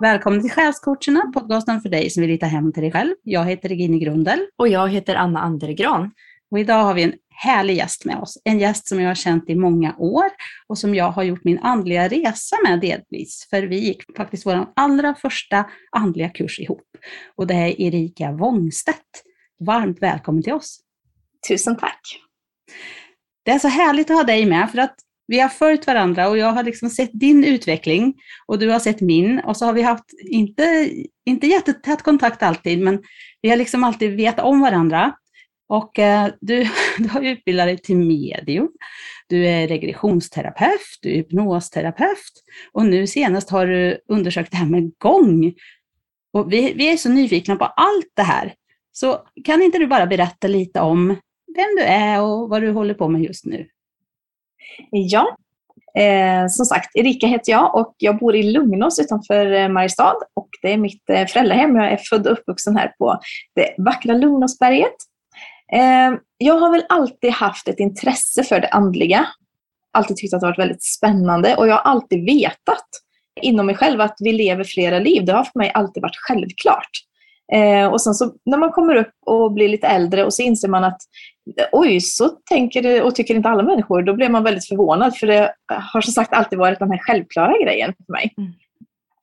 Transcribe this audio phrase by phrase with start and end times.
[0.00, 3.14] Välkommen till Själscoacherna, podcasten för dig som vill hitta hem till dig själv.
[3.22, 4.46] Jag heter Regine Grundel.
[4.56, 6.10] Och jag heter Anna Andergran.
[6.50, 8.38] Och idag har vi en härlig gäst med oss.
[8.44, 10.24] En gäst som jag har känt i många år
[10.66, 13.46] och som jag har gjort min andliga resa med delvis.
[13.50, 16.86] För vi gick faktiskt vår allra första andliga kurs ihop.
[17.36, 19.22] Och det är Erika Wångstedt.
[19.60, 20.80] Varmt välkommen till oss.
[21.48, 22.00] Tusen tack.
[23.44, 24.94] Det är så härligt att ha dig med, för att
[25.28, 28.14] vi har följt varandra och jag har liksom sett din utveckling
[28.46, 30.90] och du har sett min och så har vi haft, inte,
[31.26, 33.02] inte jättetät kontakt alltid, men
[33.42, 35.12] vi har liksom alltid vetat om varandra.
[35.68, 36.68] Och eh, du,
[36.98, 38.68] du har utbildat dig till medium,
[39.28, 42.32] du är regressionsterapeut, du är hypnosterapeut
[42.72, 45.54] och nu senast har du undersökt det här med gång.
[46.32, 48.54] Och vi, vi är så nyfikna på allt det här.
[48.92, 51.08] Så kan inte du bara berätta lite om
[51.56, 53.68] vem du är och vad du håller på med just nu?
[54.90, 55.36] Ja,
[55.98, 60.48] eh, som sagt, Erika heter jag och jag bor i Lugnås utanför eh, Mariestad och
[60.62, 61.76] det är mitt eh, föräldrahem.
[61.76, 63.20] Jag är född och uppvuxen här på
[63.54, 64.96] det vackra Lugnåsberget.
[65.72, 69.26] Eh, jag har väl alltid haft ett intresse för det andliga.
[69.92, 72.88] Alltid tyckt att det varit väldigt spännande och jag har alltid vetat
[73.42, 75.24] inom mig själv att vi lever flera liv.
[75.24, 76.90] Det har för mig alltid varit självklart.
[77.52, 80.68] Eh, och sen så när man kommer upp och blir lite äldre och så inser
[80.68, 81.00] man att
[81.72, 84.02] oj, så tänker och tycker inte alla människor.
[84.02, 85.52] Då blir man väldigt förvånad för det
[85.92, 88.34] har som sagt alltid varit den här självklara grejen för mig.
[88.38, 88.52] Mm.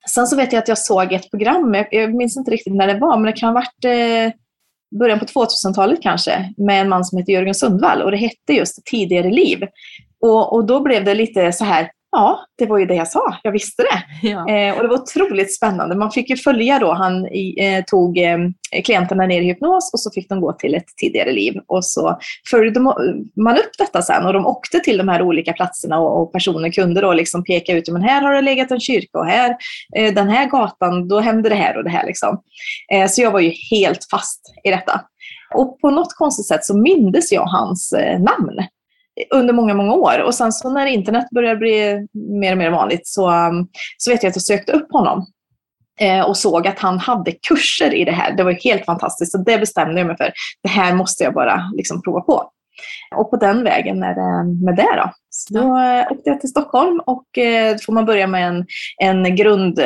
[0.08, 2.98] Sen så vet jag att jag såg ett program, jag minns inte riktigt när det
[2.98, 4.32] var, men det kan ha varit eh,
[4.98, 8.84] början på 2000-talet kanske, med en man som heter Jörgen Sundvall och det hette just
[8.84, 9.64] Tidigare liv.
[10.20, 13.36] Och, och då blev det lite så här, Ja, det var ju det jag sa.
[13.42, 14.02] Jag visste det.
[14.28, 14.48] Ja.
[14.50, 15.96] Eh, och det var otroligt spännande.
[15.96, 18.38] Man fick ju följa då, han eh, tog eh,
[18.84, 21.60] klienterna ner i hypnos och så fick de gå till ett tidigare liv.
[21.66, 22.18] Och så
[22.50, 26.32] följde man upp detta sen och de åkte till de här olika platserna och, och
[26.32, 29.56] personer kunde då liksom peka ut, men här har det legat en kyrka och här,
[29.96, 32.06] eh, den här gatan, då hände det här och det här.
[32.06, 32.42] Liksom.
[32.92, 35.00] Eh, så jag var ju helt fast i detta.
[35.54, 38.66] Och på något konstigt sätt så mindes jag hans eh, namn
[39.30, 40.22] under många, många år.
[40.22, 42.06] Och sen så när internet började bli
[42.40, 45.26] mer och mer vanligt så, um, så vet jag att jag sökte upp honom
[46.00, 48.36] eh, och såg att han hade kurser i det här.
[48.36, 49.32] Det var helt fantastiskt.
[49.32, 50.32] Så det bestämde jag mig för.
[50.62, 52.50] Det här måste jag bara liksom prova på.
[53.16, 54.96] Och på den vägen är det med det.
[54.96, 55.10] Då.
[55.30, 58.66] Så då eh, åkte jag till Stockholm och eh, då får man börja med en,
[59.02, 59.80] en grund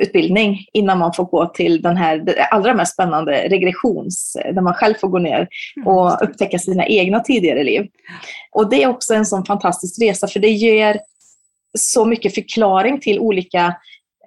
[0.00, 4.94] utbildning innan man får gå till den här allra mest spännande regressions, där man själv
[4.94, 5.88] får gå ner mm.
[5.88, 7.86] och upptäcka sina egna tidigare liv.
[8.52, 11.00] Och det är också en sån fantastisk resa för det ger
[11.78, 13.76] så mycket förklaring till olika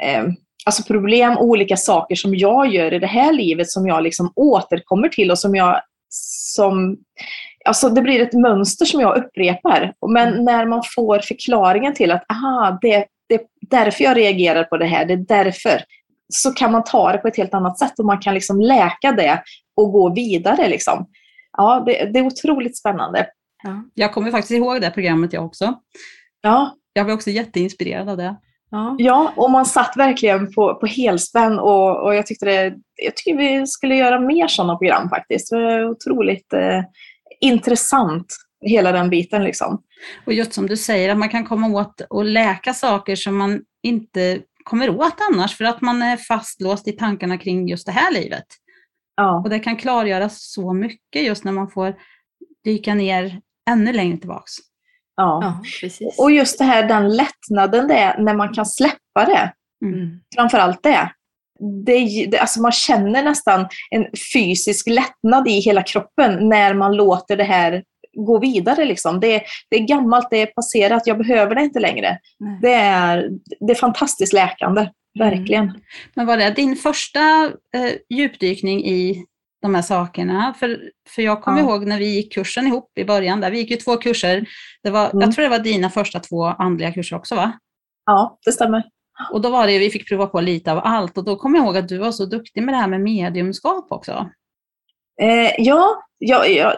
[0.04, 0.24] eh,
[0.66, 4.34] alltså problem och olika saker som jag gör i det här livet som jag liksom
[4.36, 5.82] återkommer till och som jag
[6.56, 6.98] som
[7.66, 9.94] Alltså det blir ett mönster som jag upprepar.
[10.08, 10.46] Men mm.
[10.46, 13.06] när man får förklaringen till att aha, det
[13.70, 15.84] därför jag reagerar på det här, det är därför.
[16.34, 19.12] Så kan man ta det på ett helt annat sätt och man kan liksom läka
[19.12, 19.44] det
[19.76, 20.68] och gå vidare.
[20.68, 21.08] Liksom.
[21.58, 23.28] Ja, det, det är otroligt spännande.
[23.64, 23.84] Ja.
[23.94, 25.74] Jag kommer faktiskt ihåg det programmet jag också.
[26.42, 26.76] Ja.
[26.94, 28.36] Jag var också jätteinspirerad av det.
[28.72, 33.16] Ja, ja och man satt verkligen på, på helspänn och, och jag tyckte det, jag
[33.16, 35.50] tycker vi skulle göra mer sådana program faktiskt.
[35.50, 36.84] Det var otroligt eh,
[37.42, 38.36] intressant
[38.66, 39.44] hela den biten.
[39.44, 39.84] Liksom.
[40.26, 43.62] Och just som du säger, att man kan komma åt och läka saker som man
[43.84, 48.12] inte kommer åt annars, för att man är fastlåst i tankarna kring just det här
[48.12, 48.46] livet.
[49.16, 49.42] Ja.
[49.44, 51.96] Och det kan klargöras så mycket just när man får
[52.64, 54.52] dyka ner ännu längre tillbaks.
[55.16, 56.20] Ja, ja precis.
[56.20, 59.54] Och just det här, den lättnaden det är när man kan släppa det.
[59.86, 60.20] Mm.
[60.36, 61.12] Framförallt det.
[61.86, 67.38] Det, det, alltså man känner nästan en fysisk lättnad i hela kroppen när man låter
[67.38, 67.84] det här
[68.26, 68.86] gå vidare.
[68.86, 69.20] Liksom.
[69.20, 72.20] Det, det är gammalt, det är passerat, jag behöver det inte längre.
[72.62, 74.94] Det är, det är fantastiskt läkande, mm.
[75.20, 75.64] verkligen.
[75.64, 75.82] Mm.
[76.16, 79.26] Men var det din första eh, djupdykning i
[79.62, 80.54] de här sakerna?
[80.60, 80.80] För,
[81.10, 81.66] för jag kommer ja.
[81.66, 84.46] ihåg när vi gick kursen ihop i början, där vi gick ju två kurser.
[84.84, 85.22] Det var, mm.
[85.22, 87.52] Jag tror det var dina första två andliga kurser också va?
[88.06, 88.84] Ja, det stämmer.
[89.32, 91.66] Och då var det, vi fick prova på lite av allt och då kommer jag
[91.66, 94.30] ihåg att du var så duktig med det här med mediumskap också.
[95.22, 96.76] Eh, ja, jag, jag,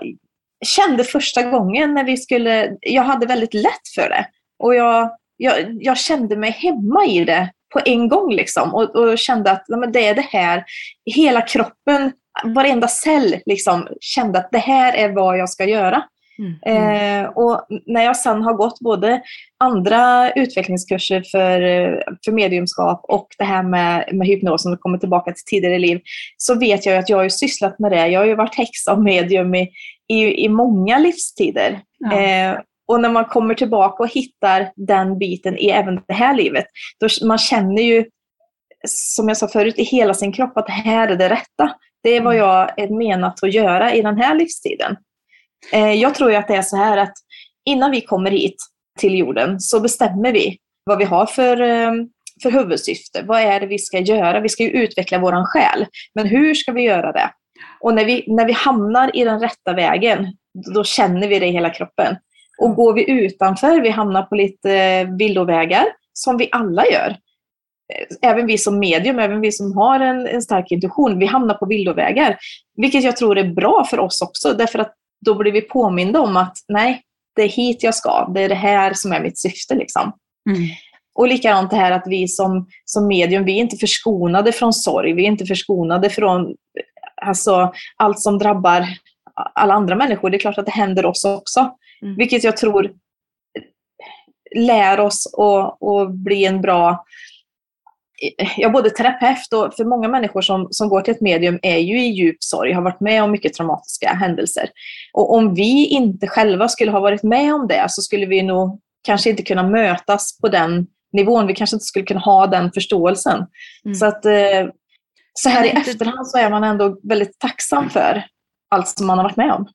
[0.65, 4.25] kände första gången när vi skulle, jag hade väldigt lätt för det.
[4.59, 9.17] Och jag, jag, jag kände mig hemma i det på en gång liksom och, och
[9.17, 10.63] kände att men det är det här,
[11.15, 12.11] hela kroppen,
[12.43, 16.03] varenda cell liksom kände att det här är vad jag ska göra.
[16.41, 17.23] Mm.
[17.23, 19.21] Eh, och när jag sen har gått både
[19.57, 21.59] andra utvecklingskurser för,
[22.25, 26.01] för mediumskap och det här med, med hypnos, som kommer tillbaka till tidigare liv,
[26.37, 28.07] så vet jag att jag har sysslat med det.
[28.07, 29.69] Jag har ju varit häxa och medium i,
[30.11, 31.81] i, i många livstider.
[31.97, 32.19] Ja.
[32.19, 36.65] Eh, och när man kommer tillbaka och hittar den biten i även det här livet,
[36.99, 38.05] då man känner ju
[38.87, 41.75] som jag sa förut, i hela sin kropp att det här är det rätta.
[42.03, 44.95] Det är vad jag är menat att göra i den här livstiden.
[45.73, 47.13] Eh, jag tror ju att det är så här att
[47.65, 48.55] innan vi kommer hit
[48.99, 51.91] till jorden så bestämmer vi vad vi har för, eh,
[52.43, 53.23] för huvudsyfte.
[53.23, 54.39] Vad är det vi ska göra?
[54.39, 55.85] Vi ska ju utveckla våran själ.
[56.15, 57.29] Men hur ska vi göra det?
[57.81, 60.37] Och när vi, när vi hamnar i den rätta vägen,
[60.73, 62.15] då känner vi det i hela kroppen.
[62.61, 67.17] Och går vi utanför, vi hamnar på lite eh, villovägar, som vi alla gör.
[68.21, 71.65] Även vi som medium, även vi som har en, en stark intuition, vi hamnar på
[71.65, 72.37] villovägar.
[72.77, 74.93] Vilket jag tror är bra för oss också, därför att
[75.25, 77.01] då blir vi påminda om att nej,
[77.35, 78.29] det är hit jag ska.
[78.33, 79.75] Det är det här som är mitt syfte.
[79.75, 80.11] Liksom.
[80.49, 80.61] Mm.
[81.15, 85.13] Och likadant det här att vi som, som medium, vi är inte förskonade från sorg.
[85.13, 86.55] Vi är inte förskonade från
[87.25, 88.85] alltså, allt som drabbar
[89.55, 90.29] alla andra människor.
[90.29, 91.75] Det är klart att det händer oss också.
[92.01, 92.15] Mm.
[92.15, 92.91] Vilket jag tror
[94.55, 97.03] lär oss att, att bli en bra
[98.57, 102.01] ja, både terapeut och för många människor som, som går till ett medium är ju
[102.01, 104.69] i djup sorg, har varit med om mycket traumatiska händelser.
[105.13, 108.79] Och om vi inte själva skulle ha varit med om det så skulle vi nog
[109.03, 111.47] kanske inte kunna mötas på den nivån.
[111.47, 113.45] Vi kanske inte skulle kunna ha den förståelsen.
[113.85, 113.95] Mm.
[113.95, 114.67] Så att eh,
[115.33, 118.23] så här i efterhand så är man ändå väldigt tacksam för
[118.69, 119.67] allt som man har varit med om.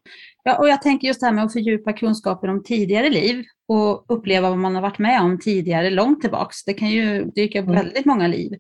[0.44, 4.05] Ja, och jag tänker just det här med att fördjupa kunskapen om tidigare liv och
[4.08, 6.64] uppleva vad man har varit med om tidigare långt tillbaks.
[6.64, 7.76] Det kan ju dyka upp mm.
[7.76, 8.53] väldigt många liv.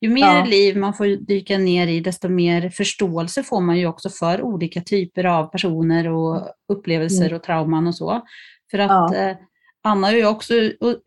[0.00, 0.44] Ju mer ja.
[0.44, 4.80] liv man får dyka ner i, desto mer förståelse får man ju också för olika
[4.80, 7.36] typer av personer och upplevelser mm.
[7.36, 8.22] och trauman och så.
[8.70, 9.16] För att ja.
[9.16, 9.36] eh,
[9.84, 10.54] Anna och jag också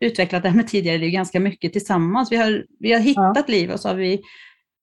[0.00, 2.32] utvecklat det här med tidigare liv ganska mycket tillsammans.
[2.32, 3.44] Vi har, vi har hittat ja.
[3.46, 4.22] liv och så har vi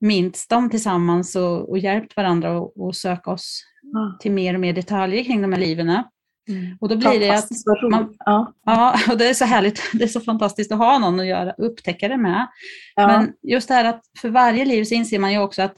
[0.03, 2.57] minst dem tillsammans och, och hjälpt varandra
[2.89, 4.17] att söka oss mm.
[4.19, 5.89] till mer och mer detaljer kring de här liven.
[5.89, 6.77] Mm.
[6.81, 7.49] Och då blir det att
[7.91, 8.53] man, ja.
[8.65, 11.51] ja, och det är så härligt, det är så fantastiskt att ha någon att göra,
[11.51, 12.47] upptäcka det med.
[12.95, 13.07] Ja.
[13.07, 15.75] Men just det här att för varje liv så inser man ju också att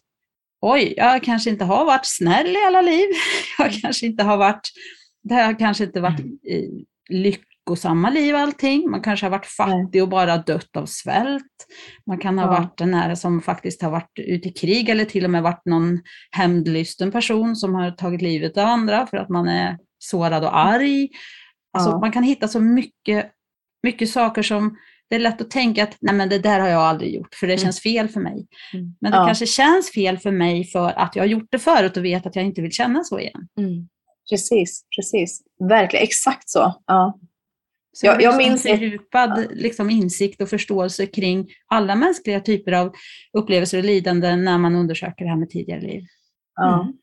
[0.61, 3.07] oj, jag kanske inte har varit snäll i alla liv.
[3.57, 4.69] Jag kanske inte har varit,
[5.23, 6.85] det har kanske inte varit mm.
[7.65, 8.89] Lyckosamma liv allting.
[8.89, 11.67] Man kanske har varit fattig och bara dött av svält.
[12.07, 12.51] Man kan ha ja.
[12.51, 15.65] varit den här som faktiskt har varit ute i krig eller till och med varit
[15.65, 16.01] någon
[16.31, 21.09] hämndlysten person som har tagit livet av andra för att man är sårad och arg.
[21.73, 21.99] Alltså, ja.
[21.99, 23.31] Man kan hitta så mycket,
[23.83, 24.77] mycket saker som
[25.09, 27.47] det är lätt att tänka att nej men det där har jag aldrig gjort för
[27.47, 27.63] det mm.
[27.63, 28.47] känns fel för mig.
[28.73, 28.95] Mm.
[29.01, 29.25] Men det ja.
[29.25, 32.35] kanske känns fel för mig för att jag har gjort det förut och vet att
[32.35, 33.47] jag inte vill känna så igen.
[33.59, 33.87] Mm.
[34.29, 35.41] Precis, precis.
[35.69, 36.81] Verkligen, exakt så.
[36.85, 37.19] Ja.
[37.95, 42.93] Så jag, jag minns en fördjupad liksom, insikt och förståelse kring alla mänskliga typer av
[43.37, 46.03] upplevelser och lidanden när man undersöker det här med tidigare liv.
[46.55, 46.81] Ja.
[46.81, 46.93] Mm.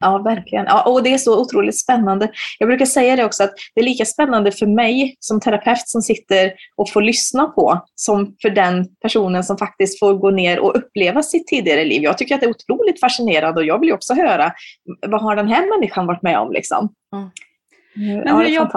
[0.00, 0.64] Ja, verkligen.
[0.64, 2.30] Ja, och det är så otroligt spännande.
[2.58, 6.02] Jag brukar säga det också att det är lika spännande för mig som terapeut som
[6.02, 10.76] sitter och får lyssna på som för den personen som faktiskt får gå ner och
[10.76, 12.02] uppleva sitt tidigare liv.
[12.02, 14.52] Jag tycker att det är otroligt fascinerande och jag vill ju också höra
[15.08, 16.52] vad har den här människan varit med om?
[16.52, 16.88] Liksom.
[17.14, 17.30] Mm.
[17.94, 18.70] Men ja, hur, jobb,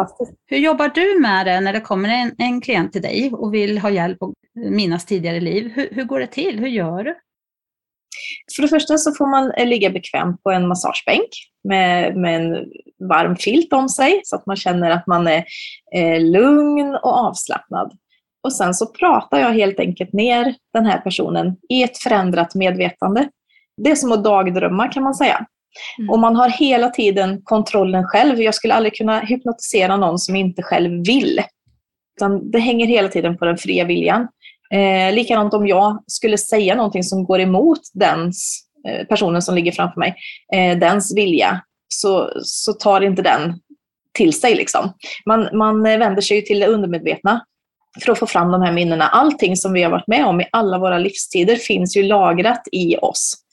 [0.47, 3.77] hur, jobbar du med det när det kommer en, en klient till dig och vill
[3.77, 5.71] ha hjälp att minnas tidigare liv?
[5.75, 6.59] Hur, hur går det till?
[6.59, 7.15] Hur gör du?
[8.55, 11.29] För det första så får man eh, ligga bekvämt på en massagebänk
[11.63, 12.65] med, med en
[13.09, 15.45] varm filt om sig så att man känner att man är
[15.95, 17.93] eh, lugn och avslappnad.
[18.43, 23.29] Och sen så pratar jag helt enkelt ner den här personen i ett förändrat medvetande.
[23.83, 25.45] Det är som att dagdrömma kan man säga.
[25.99, 26.09] Mm.
[26.09, 28.41] Och man har hela tiden kontrollen själv.
[28.41, 31.41] Jag skulle aldrig kunna hypnotisera någon som inte själv vill.
[32.17, 34.27] Utan det hänger hela tiden på den fria viljan.
[34.73, 38.31] Eh, likadant om jag skulle säga någonting som går emot den
[38.87, 40.15] eh, personen som ligger framför mig,
[40.53, 43.59] eh, dens vilja, så, så tar inte den
[44.13, 44.55] till sig.
[44.55, 44.93] Liksom.
[45.25, 47.45] Man, man eh, vänder sig till det undermedvetna
[48.03, 49.07] för att få fram de här minnena.
[49.07, 52.97] Allting som vi har varit med om i alla våra livstider finns ju lagrat i
[52.97, 53.44] oss.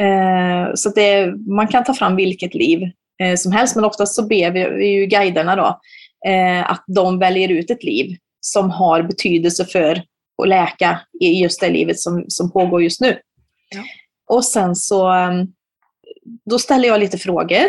[0.00, 2.82] Eh, så det, man kan ta fram vilket liv
[3.22, 5.80] eh, som helst, men oftast så ber vi, vi ju guiderna då,
[6.30, 10.02] eh, att de väljer ut ett liv som har betydelse för
[10.38, 13.18] och läka i just det livet som, som pågår just nu.
[13.74, 13.82] Ja.
[14.36, 15.12] Och sen så
[16.50, 17.64] då ställer jag lite frågor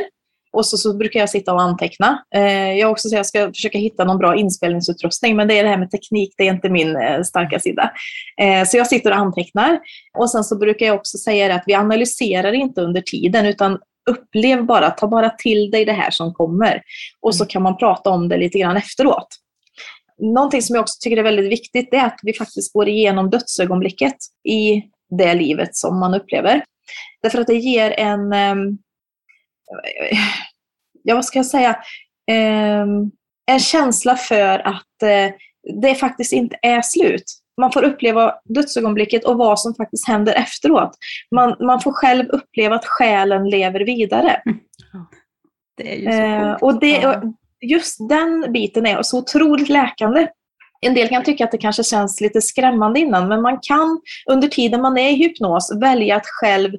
[0.53, 2.24] och så, så brukar jag sitta och anteckna.
[2.36, 5.77] Eh, jag också jag ska försöka hitta någon bra inspelningsutrustning, men det är det här
[5.77, 7.91] med teknik, det är inte min eh, starka sida.
[8.41, 9.79] Eh, så jag sitter och antecknar.
[10.18, 13.79] Och sen så brukar jag också säga att vi analyserar inte under tiden, utan
[14.10, 16.82] upplev bara, ta bara till dig det här som kommer.
[17.22, 17.50] Och så mm.
[17.50, 19.27] kan man prata om det lite grann efteråt
[20.20, 24.15] någonting som jag också tycker är väldigt viktigt är att vi faktiskt går igenom dödsögonblicket
[24.50, 24.84] i
[25.18, 26.63] det livet som man upplever.
[27.22, 28.77] Därför att det ger en, ehm,
[31.04, 31.78] ja vad ska jag säga,
[32.32, 33.12] ehm,
[33.52, 35.34] en känsla för att eh,
[35.82, 37.24] det faktiskt inte är slut.
[37.62, 40.92] man får uppleva dödsögonblicket och vad som faktiskt händer efteråt.
[41.36, 44.42] Man, man får själv uppleva att själen lever vidare.
[45.78, 47.22] Det ju så Eh, och det,
[47.62, 50.28] just den biten är så otroligt läkande.
[50.82, 54.48] En del kan tycka att det kanske känns lite skrämmande innan, men man kan under
[54.48, 56.72] tiden man är i hypnos välja att själv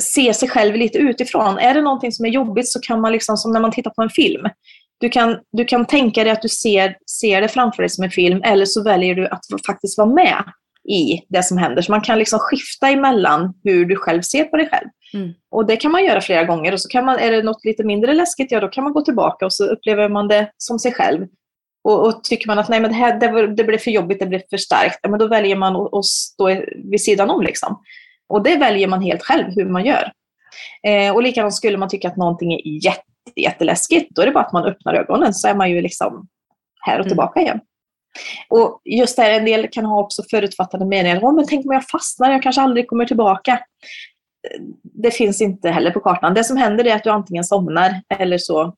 [0.00, 1.58] se sig själv lite utifrån.
[1.58, 4.02] Är det någonting som är jobbigt så kan man, liksom, som när man tittar på
[4.02, 4.48] en film,
[5.00, 8.10] du kan, du kan tänka dig att du ser, ser det framför dig som en
[8.10, 10.44] film, eller så väljer du att faktiskt vara med
[10.88, 11.82] i det som händer.
[11.82, 14.88] Så man kan liksom skifta emellan hur du själv ser på dig själv.
[15.14, 15.34] Mm.
[15.50, 16.72] Och det kan man göra flera gånger.
[16.72, 19.00] Och så kan man, är det något lite mindre läskigt, ja då kan man gå
[19.00, 21.26] tillbaka och så upplever man det som sig själv.
[21.84, 24.26] Och, och tycker man att nej, men det, här, det, det blev för jobbigt, det
[24.26, 27.42] blev för starkt, ja, men då väljer man att, att stå vid sidan om.
[27.42, 27.80] Liksom.
[28.28, 30.12] Och det väljer man helt själv hur man gör.
[30.86, 33.02] Eh, och likadant skulle man tycka att någonting är jätte,
[33.36, 36.28] jätteläskigt, då är det bara att man öppnar ögonen så är man ju liksom
[36.80, 37.08] här och Mm.
[37.08, 37.60] tillbaka igen.
[38.48, 41.20] Och just det här, en del kan ha också förutfattade meningar.
[41.20, 43.60] Oh, men tänk om jag fastnar, jag kanske aldrig kommer tillbaka.
[44.82, 46.34] Det finns inte heller på kartan.
[46.34, 48.74] Det som händer är att du antingen somnar eller så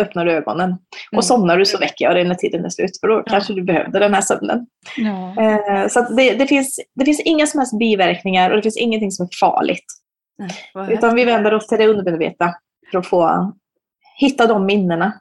[0.00, 0.72] öppnar du ögonen.
[0.72, 1.22] Och Mm.
[1.22, 3.98] somnar du så väcker jag dig när tiden är slut, för då kanske du behövde
[3.98, 4.66] den här sömnen.
[4.96, 5.34] Ja.
[5.42, 9.10] Eh, Så det, det, finns, det finns inga som helst biverkningar och det finns ingenting
[9.10, 9.84] som är farligt.
[10.74, 12.54] Vad Utan vi vänder oss till det undermedvetna
[12.90, 13.52] för att få
[14.20, 15.12] hitta de minnena,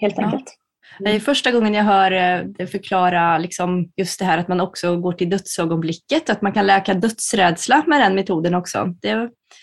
[0.00, 0.24] helt Ja.
[0.24, 0.54] enkelt.
[0.98, 4.60] Det är första gången jag hör eh, det förklara liksom just det här att man
[4.60, 8.84] också går till dödsögonblicket, att man kan läka dödsrädsla med den metoden också.
[9.02, 9.14] Det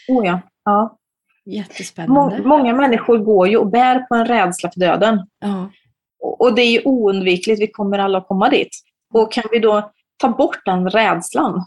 [0.08, 0.40] Oh ja.
[0.66, 0.98] Ja.
[1.46, 2.38] Jättespännande.
[2.44, 5.28] Må- många människor går ju och bär på en rädsla för döden.
[5.40, 5.72] Ja.
[6.24, 8.70] Och och det är ju oundvikligt, vi kommer alla att komma dit.
[9.14, 11.66] Och kan vi då ta bort den rädslan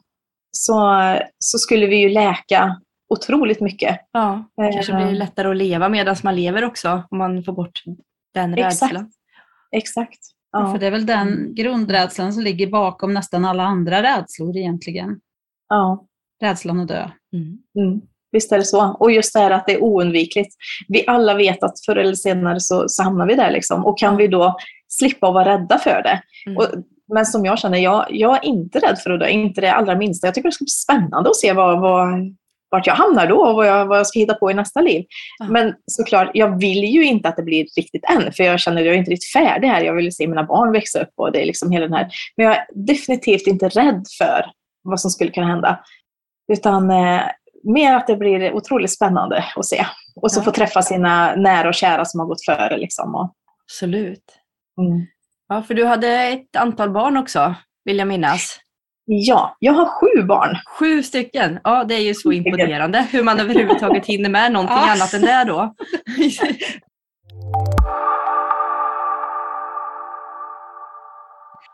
[0.51, 0.93] så,
[1.39, 4.01] så skulle vi ju läka otroligt mycket.
[4.13, 5.07] ja, det kanske Eh.
[5.07, 7.83] blir lättare att leva medan man lever också, om man får bort
[8.35, 8.83] den Exakt.
[8.83, 9.11] rädslan.
[9.77, 10.19] Exakt.
[10.57, 10.77] För Ja.
[10.81, 15.21] det är väl den grundrädslan som ligger bakom nästan alla andra rädslor egentligen.
[15.69, 16.07] Ja.
[16.43, 17.11] Rädslan att dö.
[17.33, 17.59] Mm.
[17.79, 18.01] Mm.
[18.35, 18.97] Visst är det så.
[19.01, 20.55] Och just det här att det är oundvikligt.
[20.89, 23.51] Vi alla vet att förr eller senare så, så hamnar vi där.
[23.51, 23.87] Liksom.
[23.87, 24.57] Och kan vi då
[24.89, 26.23] slippa vara rädda för det.
[26.47, 26.59] Mm.
[26.59, 26.67] Och,
[27.15, 29.29] men som jag känner, jag, jag är inte rädd för att dö.
[29.29, 30.27] Inte det allra minsta.
[30.27, 32.09] Jag tycker det ska bli spännande att se vad, vad,
[32.71, 35.05] vart jag hamnar då och vad jag, vad jag ska hitta på i nästa liv.
[35.39, 35.49] Ja.
[35.49, 38.33] Men såklart, jag vill ju inte att det blir riktigt än.
[38.33, 39.81] För jag känner att jag är inte riktigt färdig här.
[39.81, 42.09] Jag vill se mina barn växa upp och det är liksom hela den här.
[42.37, 44.45] Men jag är definitivt inte rädd för
[44.83, 45.81] vad som skulle kunna hända.
[46.53, 47.21] Utan eh,
[47.65, 49.87] mer att det blir otroligt spännande att se.
[50.17, 50.45] Och så Ja.
[50.45, 52.77] få träffa sina nära och kära som har gått före.
[52.77, 53.15] Liksom.
[53.15, 54.25] Och, Absolut.
[54.81, 55.07] mm.
[55.49, 57.55] Ja, för du hade ett antal barn också,
[57.85, 58.61] vill jag minnas.
[59.07, 60.57] Ja, jag har sju barn.
[60.79, 61.61] Sju stycken.
[61.65, 64.93] Ja, det är ju så imponerande hur man överhuvudtaget hinner med någonting Ja.
[64.93, 65.75] annat än det då.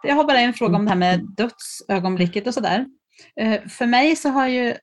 [0.03, 1.27] Jag har bara en fråga om det här med Mm.
[1.37, 2.87] dödsögonblicket och sådär.
[3.41, 4.75] Eh, För mig så har ju,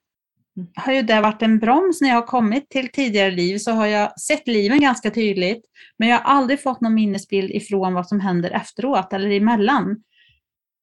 [0.74, 3.86] har ju det varit en broms när jag har kommit till tidigare liv så har
[3.86, 5.64] jag sett liven ganska tydligt
[5.98, 10.02] men jag har aldrig fått någon minnesbild ifrån vad som händer efteråt eller emellan.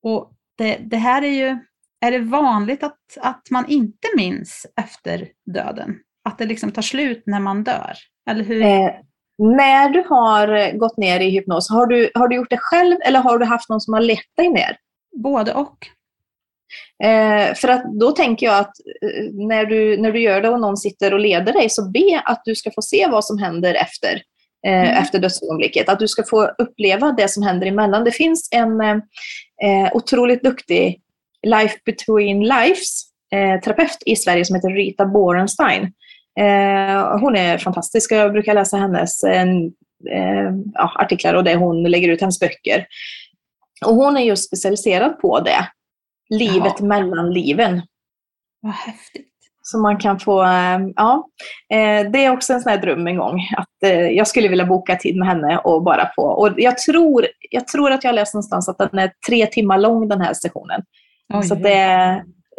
[0.03, 1.57] Och det, det här är ju,
[2.01, 5.95] är det vanligt att, att man inte minns efter döden?
[6.29, 7.93] Att det liksom tar slut när man dör?
[8.29, 8.61] Eller hur?
[8.61, 8.91] Eh,
[9.37, 13.19] när du har gått ner i hypnos, har du, har du gjort det själv eller
[13.19, 14.77] har du haft någon som har lett dig ner?
[15.23, 15.77] Både och.
[17.03, 20.59] Eh, för att då tänker jag att eh, när, du, när du gör det och
[20.59, 23.73] någon sitter och leder dig, så be att du ska få se vad som händer
[23.73, 24.21] efter,
[24.67, 25.03] eh, Mm.
[25.03, 25.89] efter dödsögonblicket.
[25.89, 28.03] Att du ska få uppleva det som händer emellan.
[28.03, 31.01] Det finns en eh, otroligt duktig
[31.47, 33.03] Life Between Lives
[33.33, 35.83] eh, terapeut i Sverige som heter Rita Borenstein.
[36.39, 39.47] Eh, hon är fantastisk och jag brukar läsa hennes eh,
[40.95, 42.85] artiklar och det hon lägger ut, hennes böcker.
[43.85, 45.67] Och hon är just specialiserad på det.
[46.29, 46.87] Livet Jaha.
[46.87, 47.81] mellan liven.
[48.61, 49.31] Vad häftigt.
[49.61, 51.27] Så man kan få, eh, ja.
[51.73, 53.39] Eh, Det är också en sån här dröm en gång.
[53.57, 56.21] Att eh, jag skulle vilja boka tid med henne och bara få.
[56.23, 59.77] Och jag tror, jag tror att jag har läst någonstans att den är tre timmar
[59.77, 60.81] lång den här sessionen.
[61.33, 62.15] Oj, Så det är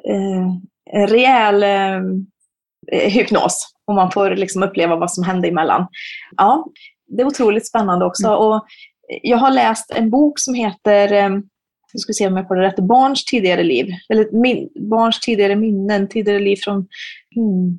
[0.09, 2.01] eh, rejäl eh,
[3.11, 3.73] hypnos.
[3.87, 5.87] Och man får liksom uppleva vad som hände emellan.
[6.37, 6.67] Ja,
[7.07, 8.27] det är otroligt spännande också.
[8.27, 8.39] Mm.
[8.39, 8.67] Och
[9.23, 11.13] jag har läst en bok som heter
[11.97, 12.79] nu ska vi se om jag får rätt.
[12.79, 13.87] Barns tidigare liv.
[14.09, 16.77] Eller min, barns tidigare minnen, tidigare liv från...
[17.35, 17.79] Hmm.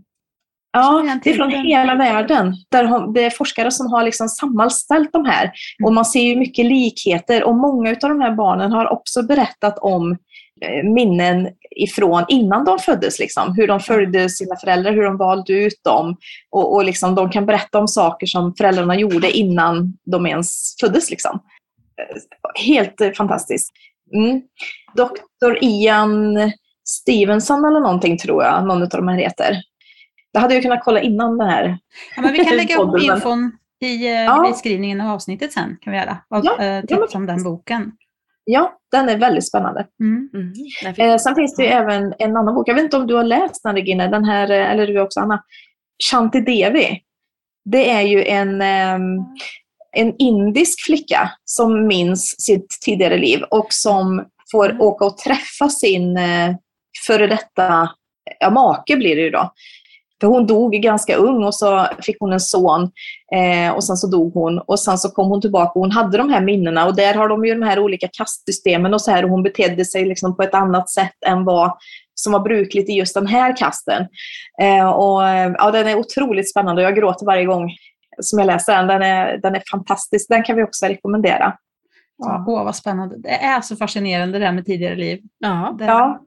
[0.71, 2.53] Ja, det är från hela världen.
[2.71, 5.51] Där det är forskare som har liksom sammanställt de här.
[5.83, 7.43] Och man ser ju mycket likheter.
[7.43, 10.11] Och många av de här barnen har också berättat om
[10.61, 13.19] eh, minnen ifrån innan de föddes.
[13.19, 13.53] Liksom.
[13.57, 16.17] Hur de följde sina föräldrar, hur de valde ut dem.
[16.51, 21.09] Och, och liksom, de kan berätta om saker som föräldrarna gjorde innan de ens föddes.
[21.09, 21.39] Liksom.
[22.01, 22.17] Eh,
[22.65, 23.71] Helt eh, fantastiskt.
[24.13, 24.41] Mm.
[24.95, 25.57] Dr.
[25.63, 26.37] Ian
[26.85, 29.55] Stevenson eller någonting tror jag någon av de här heter.
[30.33, 31.77] Det hade jag kunnat kolla innan den här.
[32.15, 33.51] Ja, men vi kan lägga upp infon
[33.85, 34.47] i eh, Ja.
[34.51, 35.77] beskrivningen av avsnittet sen.
[35.81, 36.17] Kan vi göra.
[36.29, 37.91] Och, Ja, eh, ja, tips om den boken.
[38.45, 39.87] Ja, den är väldigt spännande.
[39.99, 40.29] Mm.
[40.33, 41.11] Mm.
[41.11, 42.69] Eh, sen finns det ju även en annan bok.
[42.69, 45.19] Jag vet inte om du har läst den Regina, den här, eh, eller du också
[45.19, 45.43] Anna.
[46.11, 47.01] Shanti Devi.
[47.65, 49.01] Det är ju en, ehm,
[49.97, 56.17] en indisk flicka som minns sitt tidigare liv och som får åka och träffa sin
[56.17, 56.55] eh,
[57.07, 57.89] före detta
[58.39, 59.53] ja, make blir det ju då.
[60.21, 62.91] För hon dog ganska ung och så fick hon en son
[63.35, 66.17] eh, och sen så dog hon och sen så kom hon tillbaka och hon hade
[66.17, 69.23] de här minnena och där har de ju de här olika kastsystemen och så här
[69.23, 71.77] och hon betedde sig liksom på ett annat sätt än vad
[72.15, 74.07] som var brukligt i just den här kasten.
[74.61, 77.71] Eh, och, eh, ja, den är otroligt spännande och jag gråter varje gång
[78.19, 78.87] som jag läser den.
[78.87, 80.29] Den är, den är fantastisk.
[80.29, 81.53] Den kan vi också rekommendera.
[82.17, 83.17] Ja, åh, vad spännande.
[83.17, 85.19] Det är så fascinerande det här med tidigare liv.
[85.37, 85.75] Ja.
[85.79, 86.21] Det, Ja.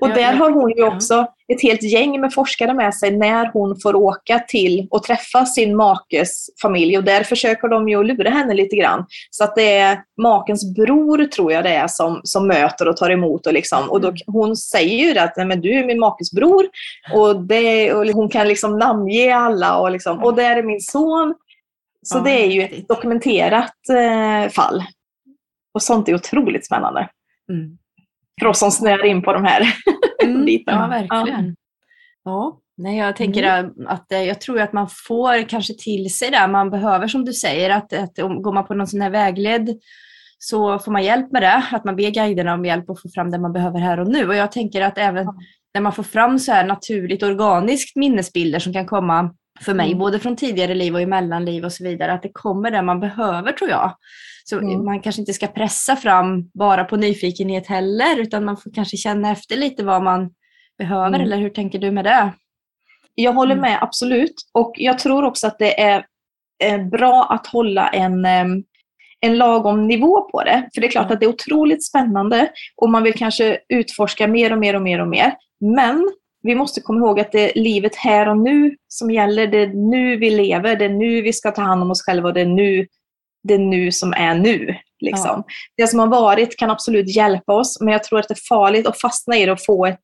[0.00, 3.80] Och där har hon ju också ett helt gäng med forskare med sig när hon
[3.80, 6.98] får åka till och träffa sin makes familj.
[6.98, 9.06] Och där försöker de ju lura henne lite grann.
[9.30, 13.10] Så att det är makens bror, tror jag det är, som, som möter och tar
[13.10, 13.46] emot.
[13.46, 13.90] Och, liksom.
[13.90, 16.66] och då, hon säger ju att "Nej, men du är min makes bror.
[17.14, 19.78] Och, det, och hon kan liksom namnge alla.
[19.78, 21.34] Och, liksom, och där är min son.
[22.02, 24.82] Så det är ju ett dokumenterat eh, fall.
[25.74, 27.08] Och sånt är otroligt spännande.
[27.50, 27.78] Mm.
[28.40, 29.74] För oss som snöar in på de här
[30.22, 30.46] Mm.
[30.66, 31.56] Ja, verkligen.
[32.24, 32.60] Ja.
[32.76, 36.70] Nej, jag tänker att eh, jag tror att man får kanske till sig det man
[36.70, 39.80] behöver, som du säger, att, att om, går man på någon sån här vägledd
[40.38, 43.30] så får man hjälp med det, att man ber guiderna om hjälp att få fram
[43.30, 44.28] det man behöver här och nu.
[44.28, 45.26] Och jag tänker att även
[45.74, 49.98] när man får fram så här naturligt organiskt minnesbilder som kan komma för mig, Mm.
[49.98, 53.00] både från tidigare liv och i mellanliv och så vidare, att det kommer det man
[53.00, 53.96] behöver tror jag.
[54.44, 54.84] Så Mm.
[54.84, 59.30] man kanske inte ska pressa fram bara på nyfikenhet heller, utan man får kanske känna
[59.30, 60.30] efter lite vad man
[60.78, 61.20] behöver, Mm.
[61.20, 62.32] eller hur tänker du med det?
[63.14, 63.70] Jag håller Mm.
[63.70, 64.34] med, absolut.
[64.54, 66.04] Och jag tror också att det är
[66.64, 68.64] eh, bra att hålla en, em,
[69.20, 70.68] en lagom nivå på det.
[70.74, 71.14] För det är klart Ja.
[71.14, 75.00] att det är otroligt spännande och man vill kanske utforska mer och mer och mer
[75.00, 75.32] och mer.
[75.60, 76.08] Men
[76.46, 79.46] vi måste komma ihåg att det är livet här och nu som gäller.
[79.46, 82.28] Det är nu vi lever, det är nu vi ska ta hand om oss själva
[82.28, 82.86] och det är nu,
[83.48, 84.76] det är nu som är nu.
[85.00, 85.44] Liksom.
[85.76, 88.86] Det som har varit kan absolut hjälpa oss, men jag tror att det är farligt
[88.86, 90.00] att fastna i det och få ett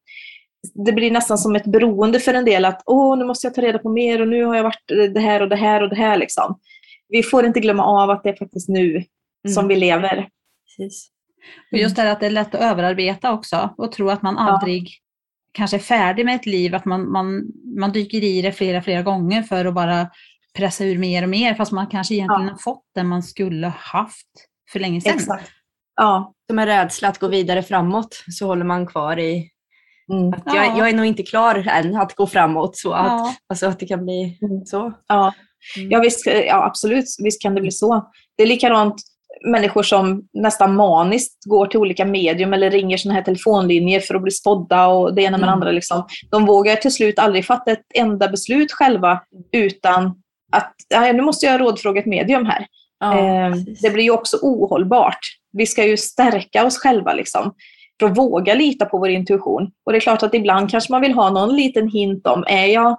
[0.74, 3.60] det blir nästan som ett beroende för en del att åh, nu måste jag ta
[3.60, 5.96] reda på mer och nu har jag varit det här och det här och det
[5.96, 6.16] här.
[6.16, 6.58] Liksom.
[7.08, 9.04] Vi får inte glömma av att det är faktiskt nu
[9.48, 10.28] som vi lever.
[10.66, 11.08] Precis.
[11.72, 14.34] Och just det här att det är lätt att överarbeta också och tro att man
[14.34, 14.40] Ja.
[14.40, 14.88] aldrig
[15.52, 17.42] kanske är färdig med ett liv, att man, man,
[17.78, 20.08] man dyker i det flera, flera gånger för att bara
[20.56, 22.50] pressa ur mer och mer, fast man kanske egentligen Ja.
[22.50, 24.26] har fått det man skulle haft
[24.72, 25.14] för länge sedan.
[25.14, 25.50] Exakt.
[25.96, 26.34] Ja.
[26.50, 29.48] Som en rädsla att gå vidare framåt, så håller man kvar i
[30.12, 30.28] Mm.
[30.32, 30.78] att jag, Ja.
[30.78, 33.34] jag är nog inte klar än att gå framåt, så att, Ja.
[33.48, 34.64] alltså att det kan bli Mm.
[34.64, 34.92] så.
[35.08, 35.32] Ja.
[35.76, 35.90] Mm.
[35.90, 37.04] Ja, visst, ja, absolut.
[37.22, 38.10] Visst kan det bli så.
[38.36, 38.94] Det är likadant
[39.44, 44.22] människor som nästan maniskt går till olika medium eller ringer såna här telefonlinjer för att
[44.22, 45.54] bli spådda och det ena med det Mm.
[45.54, 45.70] andra.
[45.70, 46.04] Liksom.
[46.30, 49.20] De vågar till slut aldrig fatta ett enda beslut själva
[49.52, 50.04] utan
[50.52, 50.74] att
[51.14, 52.66] nu måste jag rådfråga ett medium här.
[53.00, 55.18] Ja, Eh, det blir ju också ohållbart.
[55.52, 57.54] Vi ska ju stärka oss själva liksom,
[58.00, 59.70] för att våga lita på vår intuition.
[59.86, 62.66] Och det är klart att ibland kanske man vill ha någon liten hint om, är
[62.66, 62.96] jag,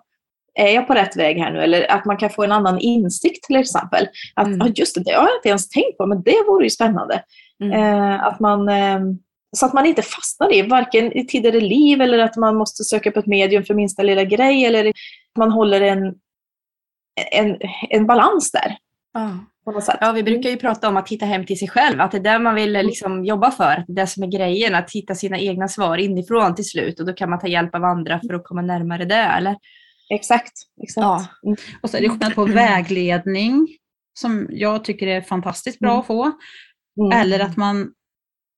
[0.56, 1.60] är jag på rätt väg här nu?
[1.60, 4.08] Eller att man kan få en annan insikt till exempel.
[4.36, 4.62] Att Mm.
[4.62, 7.24] ah, just det, det har jag inte ens tänkt på, men det vore ju spännande.
[7.64, 7.74] Mm.
[7.80, 9.00] Eh, att man, eh,
[9.58, 13.12] så att man inte fastnar i varken i tidigare liv eller att man måste söka
[13.12, 14.66] på ett medium för minsta lilla grej.
[14.66, 16.16] Eller att man håller en,
[17.32, 17.58] en,
[17.90, 18.78] en balans där.
[19.82, 19.98] Sätt.
[20.02, 22.22] Ja, vi brukar ju prata om att hitta hem till sig själv, att det är
[22.22, 22.86] det man vill Mm.
[22.86, 25.98] liksom jobba för, att det är det som är grejen, att hitta sina egna svar
[25.98, 29.06] inifrån till slut och då kan man ta hjälp av andra för att komma närmare
[29.06, 29.56] det, eller?
[30.16, 30.54] Exakt.
[30.84, 31.04] exakt.
[31.04, 31.26] Ja.
[31.46, 31.56] Mm.
[31.82, 33.68] Och så är det skillnad på vägledning,
[34.20, 36.00] som jag tycker är fantastiskt bra Mm.
[36.00, 36.32] att få,
[37.02, 37.20] Mm.
[37.22, 37.92] eller att man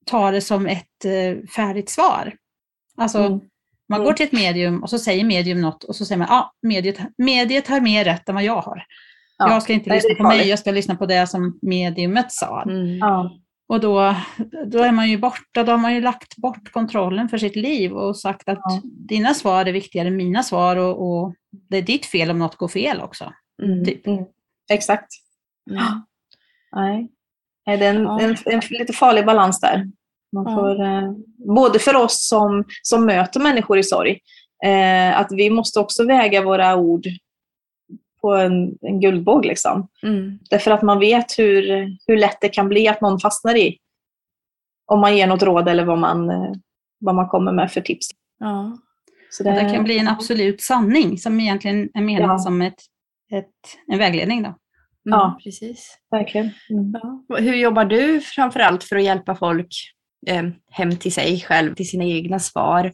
[0.05, 2.33] tar det som ett eh, färdigt svar.
[2.97, 3.39] Alltså, Mm.
[3.89, 4.05] man Mm.
[4.05, 6.53] går till ett medium och så säger medium något och så säger man, ja, ah,
[6.67, 8.83] mediet, mediet har mer rätt än vad jag har.
[9.37, 9.49] Ja.
[9.49, 12.63] Jag ska inte lyssna på mig, jag ska lyssna på det som mediumet sa.
[12.63, 12.97] Mm.
[12.97, 13.31] Ja.
[13.67, 14.15] Och då,
[14.67, 17.91] då är man ju borta, då har man ju lagt bort kontrollen för sitt liv
[17.93, 18.81] och sagt att Ja.
[18.83, 21.33] dina svar är viktigare än mina svar och, och
[21.69, 23.33] det är ditt fel om något går fel också.
[23.63, 23.85] Mm.
[23.85, 24.07] Typ.
[24.07, 24.25] Mm.
[24.71, 25.07] Exakt.
[25.71, 25.83] Mm.
[26.71, 27.09] Nej.
[27.65, 29.91] Det är en, en, en lite farlig balans där.
[30.31, 31.11] Man får, eh,
[31.55, 34.19] både för oss som, som möter människor i sorg,
[34.65, 37.05] eh, att vi måste också väga våra ord
[38.21, 39.45] på en, en guldbåg.
[39.45, 39.87] Liksom.
[40.03, 40.39] Mm.
[40.49, 43.77] Därför att man vet hur, hur lätt det kan bli att någon fastnar i
[44.85, 46.51] om man ger något råd eller vad man, eh,
[46.99, 48.07] vad man kommer med för tips.
[48.39, 48.77] Ja.
[49.37, 52.37] Så Det, det kan bli en absolut sanning som egentligen är menat Ja.
[52.39, 52.79] som ett,
[53.33, 53.45] ett,
[53.91, 54.43] en vägledning.
[54.43, 54.47] Då.
[54.49, 54.57] Mm,
[55.03, 55.39] Ja.
[55.43, 55.97] precis.
[56.11, 56.49] Verkligen.
[56.69, 56.93] Mm.
[57.29, 57.35] Ja.
[57.37, 59.67] Hur jobbar du framförallt för att hjälpa folk
[60.27, 62.85] eh, hem till sig själv, till sina egna svar?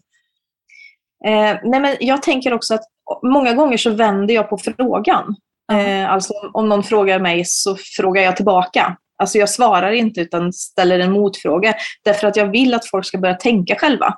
[1.25, 2.84] Eh, nej men jag tänker också att
[3.23, 5.36] många gånger så vänder jag på frågan.
[5.71, 8.97] Eh, alltså om någon frågar mig så frågar jag tillbaka.
[9.17, 11.73] Alltså jag svarar inte utan ställer en motfråga.
[12.04, 14.17] Därför att jag vill att folk ska börja tänka själva.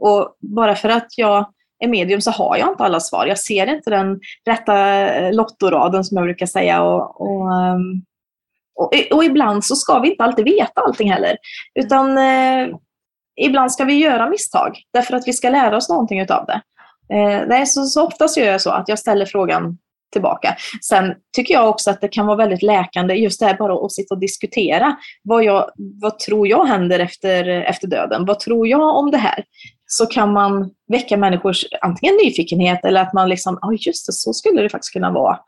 [0.00, 3.26] Och bara för att jag är medium så har jag inte alla svar.
[3.26, 6.82] Jag ser inte den rätta eh, lottoraden som jag brukar säga.
[6.82, 8.02] Och, och, ehm,
[8.74, 11.36] och, och ibland så ska vi inte alltid veta allting heller.
[11.74, 12.68] Utan eh,
[13.40, 16.60] ibland ska vi göra misstag därför att vi ska lära oss någonting utav det.
[17.14, 19.78] Eh, nej, så, så oftast gör jag så att jag ställer frågan
[20.12, 20.56] tillbaka.
[20.88, 23.92] Sen tycker jag också att det kan vara väldigt läkande just det här bara att
[23.92, 24.96] sitta och diskutera.
[25.22, 28.24] Vad, jag, vad tror jag händer efter, efter döden?
[28.24, 29.44] Vad tror jag om det här?
[29.86, 34.32] Så kan man väcka människors antingen nyfikenhet eller att man liksom, ja just det, så
[34.32, 35.38] skulle det faktiskt kunna vara.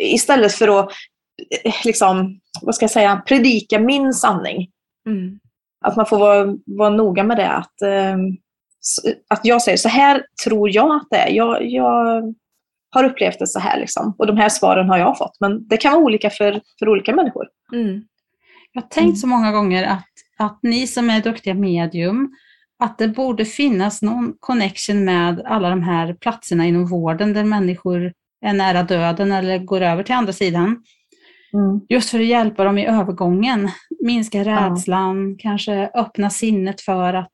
[0.00, 0.90] Istället för att,
[1.64, 4.68] eh, liksom, vad ska jag säga, predika min sanning.
[5.06, 5.38] Mm.
[5.84, 7.48] Att man får vara, vara noga med det.
[7.48, 8.16] Att, eh,
[9.28, 11.30] att jag säger så här tror jag att det är.
[11.30, 12.34] Jag, jag
[12.90, 13.80] har upplevt det så här.
[13.80, 14.14] Liksom.
[14.18, 15.36] Och de här svaren har jag fått.
[15.40, 17.46] Men det kan vara olika för, för olika människor.
[17.72, 18.02] Mm.
[18.72, 22.34] Jag har tänkt så många gånger att, att ni som är duktiga medium,
[22.78, 28.12] att det borde finnas någon connection med alla de här platserna inom vården där människor
[28.44, 30.82] är nära döden eller går över till andra sidan.
[31.88, 33.70] Just för att hjälpa dem i övergången,
[34.04, 37.32] minska rädslan, kanske öppna sinnet för att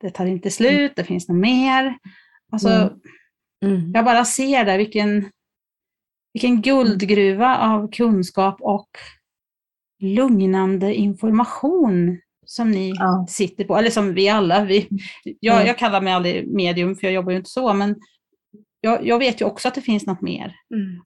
[0.00, 1.98] det tar inte slut, det finns något mer.
[2.52, 2.68] Alltså,
[3.64, 3.76] Mm.
[3.76, 3.92] Mm.
[3.94, 5.30] Jag bara ser där vilken,
[6.32, 8.88] vilken guldgruva av kunskap och
[10.02, 13.26] lugnande information som ni Ja.
[13.28, 14.64] sitter på, eller som vi alla.
[14.64, 14.88] Vi,
[15.40, 15.66] jag, Mm.
[15.66, 17.96] jag kallar mig aldrig medium för jag jobbar ju inte så, men
[18.80, 20.54] jag, jag vet ju också att det finns något mer.
[20.74, 21.02] Mm.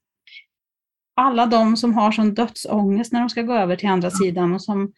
[1.15, 4.61] Alla de som har sån dödsångest när de ska gå över till andra sidan och
[4.61, 4.93] som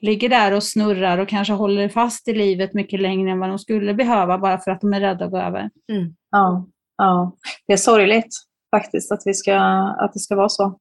[0.00, 3.58] ligger där och snurrar och kanske håller fast i livet mycket längre än vad de
[3.58, 5.70] skulle behöva bara för att de är rädda att gå över.
[6.30, 6.66] Ja,
[7.04, 7.36] ja.
[7.66, 8.36] Det är sorgligt
[8.76, 9.56] faktiskt att, vi ska,
[10.00, 10.78] att det ska vara så.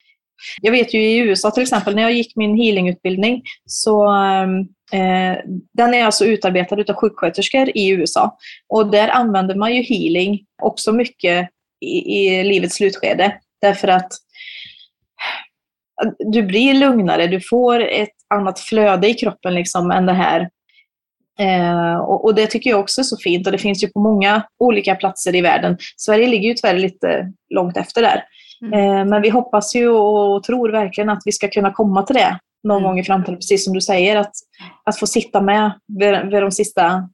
[0.62, 4.60] Jag vet ju i USA till exempel, när jag gick min healingutbildning, så ehm,
[4.94, 5.38] eh,
[5.74, 8.38] den är alltså utarbetad av sjuksköterskor i USA.
[8.70, 11.50] Och där använder man ju healing också mycket
[11.82, 13.40] i, i livets slutskede.
[13.62, 14.12] Därför att
[16.20, 20.50] du blir lugnare, du får ett annat flöde i kroppen liksom än det här
[21.40, 24.00] Eh, och, och det tycker jag också är så fint och det finns ju på
[24.00, 25.78] många olika platser i världen.
[25.98, 28.24] Sverige ligger ju tyvärr lite långt efter där.
[28.66, 28.80] Mm.
[28.80, 32.40] Eh, men vi hoppas ju och tror verkligen att vi ska kunna komma till det
[32.64, 32.90] någon Mm.
[32.90, 34.32] gång i framtiden, precis som du säger, att,
[34.86, 37.10] att få sitta med vid, vid de sista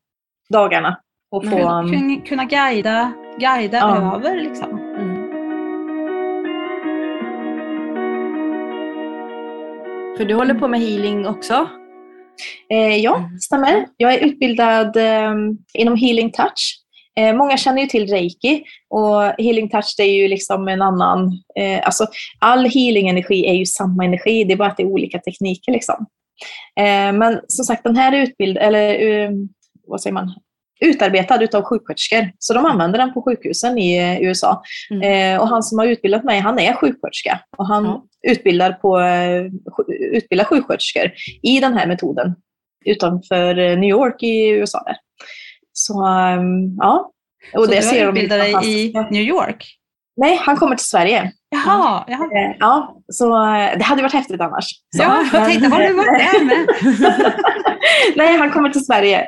[0.50, 0.98] dagarna
[1.32, 1.50] och få...
[1.50, 4.16] Kunna, um, kunna, kunna guida, guida Ja.
[4.16, 4.70] över liksom.
[4.80, 5.28] Mm.
[10.18, 11.68] För du håller på med healing också?
[12.70, 13.40] Eh, ja, Mm.
[13.40, 13.86] stämmer.
[13.98, 15.34] Jag är utbildad eh,
[15.74, 16.84] inom healing touch.
[17.20, 21.32] Eh, många känner ju till reiki och healing touch det är ju liksom en annan...
[21.60, 22.08] Eh, alltså,
[22.40, 25.72] all healing-energi är ju samma energi, det är bara att det är olika tekniker.
[25.72, 26.06] Liksom.
[26.80, 29.30] Eh, men som sagt, den här är utbild eller eh,
[29.88, 30.34] vad säger man?
[30.80, 32.32] Utarbetad utav sjuksköterskor.
[32.40, 34.64] Så de använder den på sjukhusen i eh, USA.
[34.92, 35.36] Mm.
[35.36, 37.40] Eh, och han som har utbildat mig, han är sjuksköterska.
[37.58, 38.06] Och han Ja.
[38.28, 39.46] utbildar, på, eh,
[40.18, 41.12] utbildar sjuksköterskor
[41.44, 42.36] i den här metoden
[42.86, 44.84] utanför eh, New York i USA.
[44.86, 44.98] Där.
[45.74, 47.12] Så ehm, ja.
[47.54, 49.66] Och så det du har utbildat dig i New York?
[50.18, 51.32] Nej, han kommer till Sverige.
[51.50, 52.24] Jaha, jaha.
[52.26, 54.66] Eh, Ja, så eh, det hade varit häftigt annars.
[54.96, 57.38] Så, Ja, jag men- tänkte, har du varit där?
[58.16, 59.28] Nej, han kommer till Sverige.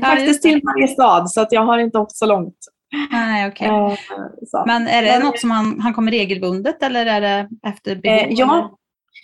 [0.00, 2.54] Ja, Faktiskt till Mariestad, så att jag har inte åkt så långt.
[3.12, 3.66] Nej, okej.
[3.68, 3.92] Eh,
[4.46, 4.64] så.
[4.66, 8.18] Men är det Men- något som han, han kommer regelbundet eller är det efter behov?
[8.18, 8.76] Eh, ja.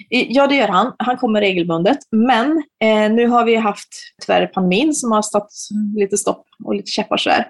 [0.08, 0.92] Ja, det gör han.
[0.98, 1.98] Han kommer regelbundet.
[2.12, 3.88] Men eh, nu har vi haft
[4.26, 5.48] tyvärr pandemin som har stått
[5.96, 7.46] lite stopp och lite käppar sådär.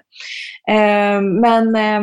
[0.69, 2.01] Eh, men eh, eh,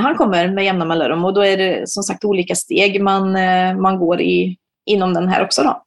[0.00, 3.74] han kommer med jämna mellanrum och då är det som sagt olika steg man, eh,
[3.76, 5.62] man går i inom den här också.
[5.62, 5.82] Då.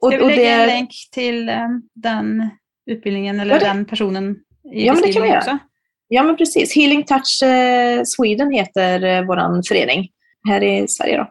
[0.00, 2.48] Och, Ska vi lägga en det, länk till eh, den
[2.90, 4.36] utbildningen eller det- den personen
[4.74, 5.38] i Ja, men det kan vi göra.
[5.38, 5.58] också?
[6.08, 6.76] ja, men precis.
[6.76, 10.08] Healing Touch eh, Sweden heter eh, vår förening
[10.48, 11.16] här i Sverige.
[11.16, 11.26] Då.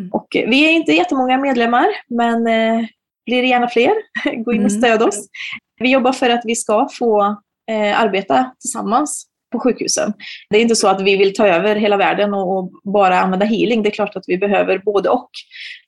[0.00, 0.08] Mm.
[0.12, 2.86] Och eh, vi är inte jättemånga medlemmar, men eh,
[3.26, 3.92] blir det gärna fler,
[4.44, 4.82] gå in och Mm.
[4.82, 5.28] stöd oss.
[5.80, 7.22] Vi jobbar för att vi ska få
[7.70, 9.26] eh, arbeta tillsammans
[9.56, 10.12] på sjukhusen.
[10.50, 13.82] Det är inte så att vi vill ta över hela världen och, bara använda healing.
[13.82, 15.30] Det är klart att vi behöver både och.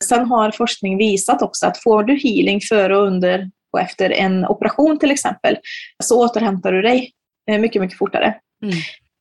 [0.05, 4.47] Sen har forskning visat också att får du healing före och under och efter en
[4.47, 5.57] operation till exempel,
[6.05, 7.13] så återhämtar du dig
[7.51, 8.35] eh, mycket, mycket fortare.
[8.63, 8.75] Mm.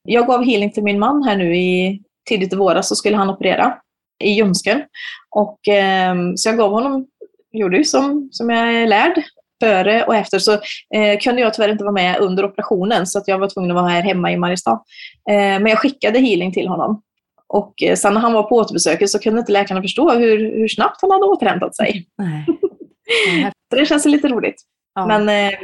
[0.03, 3.29] Jag gav healing till min man här nu i tidigt i våras så skulle han
[3.29, 3.77] operera
[4.23, 4.83] i ljumsken.
[5.29, 7.07] Och, eh, så jag gav honom,
[7.51, 9.23] gjorde ju som, som jag är lärd,
[9.63, 10.53] före och efter så
[10.95, 13.75] eh, kunde jag tyvärr inte vara med under operationen så att jag var tvungen att
[13.75, 14.83] vara här hemma i Mariestad.
[15.29, 17.01] Eh, men jag skickade healing till honom.
[17.47, 20.67] Och eh, sen när han var på återbesöket så kunde inte läkarna förstå hur, hur
[20.67, 22.07] snabbt han hade återhämtat sig.
[22.17, 22.45] Nej.
[23.69, 24.61] Så det känns lite roligt.
[24.95, 25.07] Ja.
[25.07, 25.59] Men eh,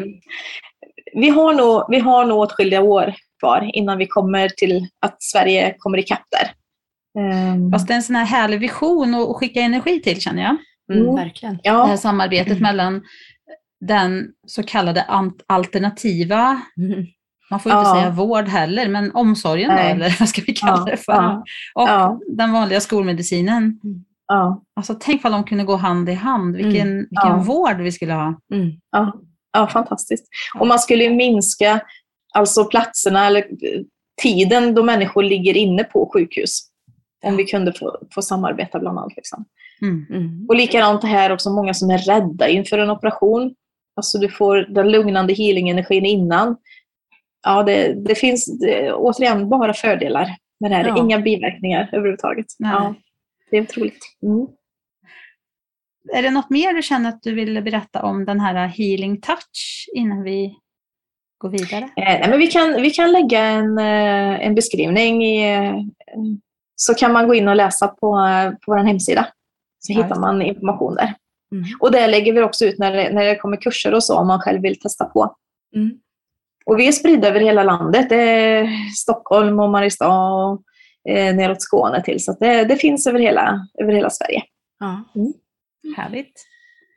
[1.13, 5.75] vi, har nog, vi har nog åtskilliga år kvar innan vi kommer till att Sverige
[5.77, 6.51] kommer ikapp där.
[7.21, 10.55] Ehm, Fast det är en sån här härlig vision att skicka energi till känner jag.
[10.91, 11.15] Mm, Mm.
[11.15, 11.59] verkligen.
[11.63, 13.01] Det här ja, samarbetet mellan
[13.87, 15.05] den så kallade
[15.47, 17.05] alternativa, Mm.
[17.51, 17.95] man får inte Ja.
[17.95, 19.91] säga vård heller, men omsorgen då, Nej.
[19.91, 21.13] eller vad ska vi kalla Ja, det för?
[21.13, 22.09] ja.
[22.09, 23.79] Och den vanliga skolmedicinen.
[24.27, 27.43] ja, Alltså tänk vad de kunde gå hand i hand, vilken, vilken Ja.
[27.47, 28.39] vård vi skulle ha.
[28.53, 28.71] Mm.
[28.91, 29.13] ja,
[29.53, 30.27] ja, fantastiskt.
[30.59, 31.81] Och man skulle minska
[32.33, 33.81] alltså platserna eller eh,
[34.21, 36.69] tiden då människor ligger inne på sjukhus.
[37.25, 39.15] Om vi kunde få, få samarbeta bland annat.
[39.15, 39.45] Liksom.
[39.81, 40.05] Mm.
[40.09, 40.45] Mm.
[40.49, 43.53] Och likadant här också, många som är rädda inför en operation.
[43.95, 46.57] Alltså du får den lugnande healing-energin innan.
[47.43, 50.87] Ja, det, det finns det, återigen bara fördelar med det här.
[50.87, 50.97] Ja.
[50.97, 52.45] Inga biverkningar överhuvudtaget.
[52.59, 52.71] Nej.
[52.73, 52.95] Ja,
[53.51, 53.99] det är otroligt.
[54.23, 54.47] Mm.
[56.13, 59.89] Är det något mer du känner att du vill berätta om den här healing touch
[59.95, 60.55] innan vi
[61.37, 61.83] går vidare?
[61.83, 65.73] Eh, nej, men vi, kan, vi kan lägga en, eh, en beskrivning i, eh,
[66.75, 69.27] så kan man gå in och läsa på, eh, på vår hemsida.
[69.79, 71.13] Så Ja, hittar man information där.
[71.53, 71.63] Mm.
[71.79, 74.27] Och där lägger vi också ut när det, när det kommer kurser och så om
[74.27, 75.35] man själv vill testa på.
[75.75, 75.91] Mm.
[76.65, 78.09] Och vi är spridda över hela landet.
[78.09, 80.63] Det är Stockholm och Mariestad och
[81.09, 82.23] eh, neråt Skåne till.
[82.23, 84.43] Så det, det finns över hela, över hela Sverige.
[84.79, 85.03] Ja.
[85.97, 86.45] Härligt.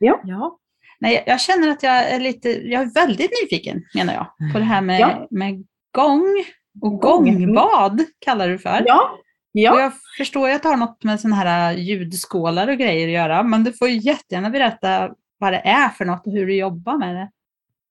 [0.00, 0.58] ja.
[1.00, 4.64] Nej, jag- känner att jag är lite, jag är väldigt nyfiken menar jag, på det
[4.64, 5.26] här med, Ja.
[5.30, 5.64] med
[5.96, 6.44] gång
[6.82, 7.24] och Gång.
[7.24, 8.82] gångbad kallar du det för.
[8.86, 9.18] Ja,
[9.62, 9.80] ja.
[9.80, 13.64] jag förstår att det har något med sådana här ljudskålar och grejer att göra, men
[13.64, 17.30] du får jättegärna berätta vad det är för något och hur du jobbar med det.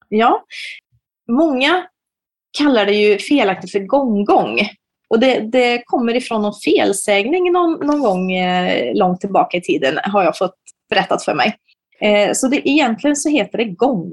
[0.08, 0.44] ja.
[1.28, 1.86] Många
[2.58, 4.60] kallar det ju felaktigt för gånggång.
[5.08, 9.98] Och det, det kommer ifrån någon felsägning någon, någon gång eh, långt tillbaka i tiden,
[10.02, 10.56] har jag fått
[10.90, 11.56] berättat för mig.
[12.00, 14.12] Eh, så det, egentligen så heter det gång.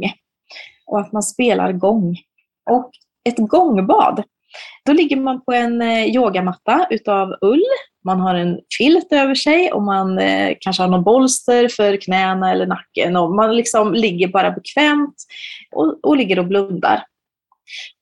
[0.85, 2.17] Och att man spelar gång.
[2.71, 2.91] Och
[3.29, 4.23] ett gångbad,
[4.85, 7.63] då ligger man på en eh, yogamatta utav ull.
[8.05, 12.51] Man har en filt över sig och man eh, kanske har någon bolster för knäna
[12.51, 13.15] eller nacken.
[13.15, 15.15] Och man liksom ligger bara bekvämt
[15.75, 17.03] och, och ligger och blundar.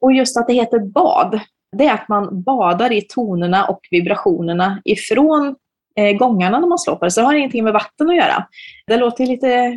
[0.01, 1.39] Och just att det heter bad,
[1.77, 5.55] det är att man badar i tonerna och vibrationerna ifrån
[5.97, 7.11] eh, gångarna när man slår på det.
[7.11, 8.47] Så det har ingenting med vatten att göra.
[8.87, 9.73] Det låter lite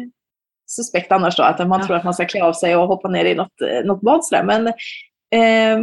[0.67, 1.87] suspekt annars då, att man Ja.
[1.87, 3.53] tror att man ska klä av sig och hoppa ner i något,
[3.85, 4.25] något bad.
[4.25, 4.43] Sådär.
[4.43, 4.73] Men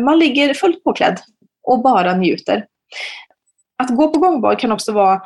[0.06, 1.20] man ligger fullt påklädd
[1.64, 2.66] och bara njuter.
[3.84, 5.22] Att gå på gångbad kan också vara,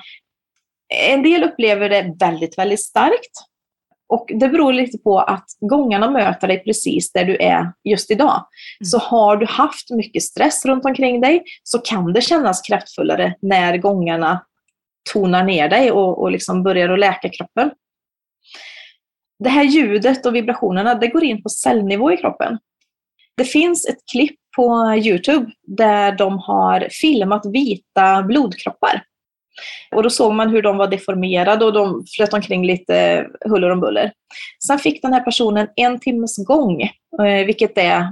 [0.93, 3.31] en del upplever det väldigt, väldigt starkt.
[4.07, 8.47] Och det beror lite på att gångarna möter dig precis där du är just idag.
[8.83, 13.77] Så har du haft mycket stress runt omkring dig så kan det kännas kraftfullare när
[13.77, 14.45] gångarna
[15.13, 17.71] tonar ner dig och, och liksom börjar att läka kroppen.
[19.39, 22.57] Det här ljudet och vibrationerna, det går in på cellnivå i kroppen.
[23.37, 29.03] Det finns ett klipp på Youtube där de har filmat vita blodkroppar.
[29.95, 33.79] Och då såg man hur de var deformerade och de flöt omkring lite huller om
[33.79, 34.11] buller.
[34.67, 36.81] Sen fick den här personen en timmes gång,
[37.21, 38.07] eh, vilket är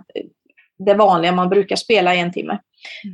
[0.85, 2.59] det vanliga man brukar spela i en timme.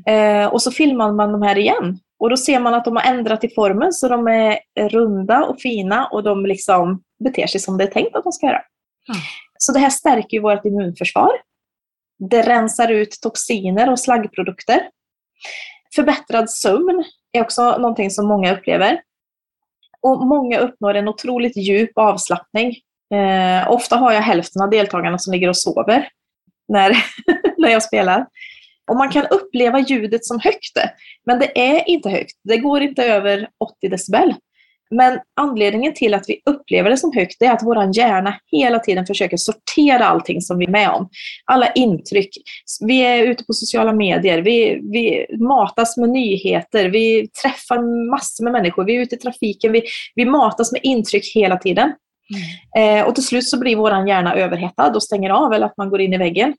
[0.07, 1.99] Eh, och så filmar man de här igen.
[2.19, 5.61] Och då ser man att de har ändrat i formen så de är runda och
[5.61, 8.61] fina och de liksom beter sig som det är tänkt att de ska göra.
[9.07, 9.15] Ja.
[9.57, 11.31] Så det här stärker ju vårt immunförsvar.
[12.19, 14.89] Det rensar ut toxiner och slaggprodukter.
[15.95, 19.01] Förbättrad sömn är också någonting som många upplever.
[20.01, 22.75] Och många uppnår en otroligt djup avslappning.
[23.13, 26.09] Eh, ofta har jag hälften av deltagarna som ligger och sover
[26.67, 26.97] när,
[27.57, 28.25] när jag spelar.
[28.89, 30.77] Och man kan uppleva ljudet som högt,
[31.25, 32.35] men det är inte högt.
[32.43, 34.35] Det går inte över 80 decibel.
[34.95, 39.05] Men anledningen till att vi upplever det som högt är att vår hjärna hela tiden
[39.05, 41.09] försöker sortera allting som vi är med om.
[41.45, 42.29] Alla intryck.
[42.81, 48.53] Vi är ute på sociala medier, vi, vi matas med nyheter, vi träffar massor med
[48.53, 49.83] människor, vi är ute i trafiken, vi,
[50.15, 51.93] vi matas med intryck hela tiden.
[52.77, 55.89] Eh, och till slut så blir vår hjärna överhettad och stänger av eller att man
[55.89, 56.53] går in i väggen.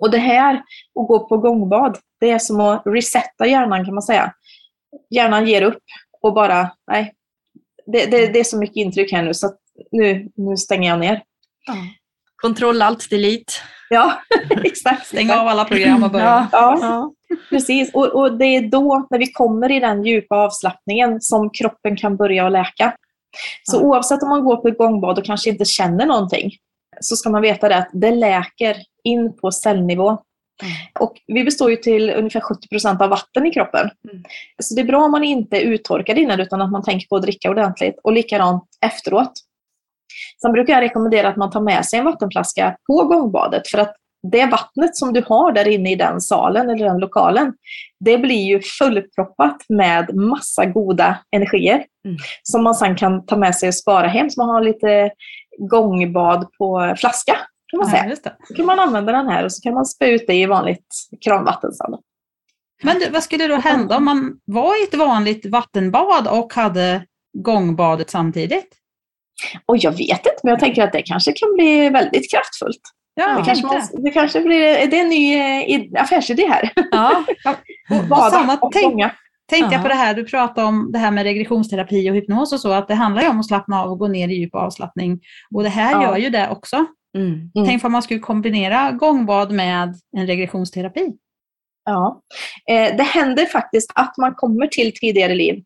[0.00, 0.54] Och det här,
[1.00, 4.32] att gå på gångbad, det är som att resetta hjärnan kan man säga.
[5.10, 5.82] Hjärnan ger upp
[6.22, 7.14] och bara, nej,
[7.92, 9.56] det, det, det är så mycket intryck här nu så att
[9.92, 11.22] nu, nu stänger jag ner.
[11.66, 11.74] Ja.
[12.42, 13.52] Kontroll alt delete.
[13.90, 14.12] Ja,
[14.64, 15.06] exakt.
[15.06, 16.24] Stänga av alla program och börja.
[16.24, 16.48] Ja.
[16.52, 17.12] Ja, Ja.
[17.50, 17.94] precis.
[17.94, 22.16] Och, och det är då, när vi kommer i den djupa avslappningen, som kroppen kan
[22.16, 22.94] börja att läka.
[23.70, 23.80] Så Ja.
[23.80, 26.50] oavsett om man går på ett gångbad och kanske inte känner någonting,
[27.00, 30.18] så ska man veta det att det läker in på cellnivå.
[31.00, 33.90] Och vi består ju till ungefär 70 procent av vatten i kroppen.
[34.10, 34.24] Mm.
[34.62, 37.16] Så det är bra om man inte är uttorkad innan utan att man tänker på
[37.16, 38.00] att dricka ordentligt.
[38.02, 39.32] Och likadant efteråt.
[40.42, 43.94] Sen brukar jag rekommendera att man tar med sig en vattenflaska på gångbadet för att
[44.32, 47.54] det vattnet som du har där inne i den salen eller den lokalen,
[48.04, 52.16] det blir ju fullproppat med massa goda energier Mm.
[52.42, 54.30] som man sen kan ta med sig och spara hem.
[54.30, 55.10] Så man har lite
[55.58, 57.36] gångbad på flaska
[57.70, 58.16] kan man säga.
[58.24, 58.30] Ja.
[58.48, 60.86] Så kan man använda den här och så kan man spä ut det i vanligt
[61.24, 61.94] kranvatten sen.
[62.82, 67.04] Men du, vad skulle då hända om man var i ett vanligt vattenbad och hade
[67.38, 68.68] gångbadet samtidigt?
[69.66, 72.80] Och jag vet inte, men jag tänker att det kanske kan bli väldigt kraftfullt.
[73.14, 76.72] Ja, det, kanske man, det kanske blir det är en ny eh, id- affärsidé här.
[76.90, 77.24] Ja.
[77.90, 79.10] Och, Bada samma och tänk, gånga.
[79.50, 79.82] tänkte jag Ja.
[79.82, 82.88] på det här, du pratade om det här med regressionsterapi och hypnos och så, att
[82.88, 85.20] det handlar ju om att slappna av och gå ner i djup avslappning.
[85.54, 86.02] Och det här Ja.
[86.02, 86.86] gör ju det också.
[87.18, 87.50] Mm.
[87.54, 87.66] Mm.
[87.66, 91.12] Tänk om man skulle kombinera gångbad med en regressionsterapi.
[91.84, 92.22] Ja.
[92.70, 95.64] Eh, det händer faktiskt att man kommer till tidigare liv.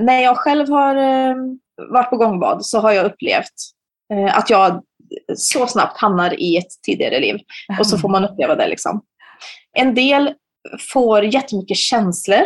[0.00, 1.34] När jag själv har eh,
[1.90, 3.54] varit på gångbad så har jag upplevt
[4.12, 4.82] eh, att jag
[5.36, 7.36] så snabbt hamnar i ett tidigare liv.
[7.78, 8.68] Och så får man uppleva det.
[8.68, 9.02] Liksom.
[9.72, 10.34] En del
[10.92, 12.44] får jättemycket känslor.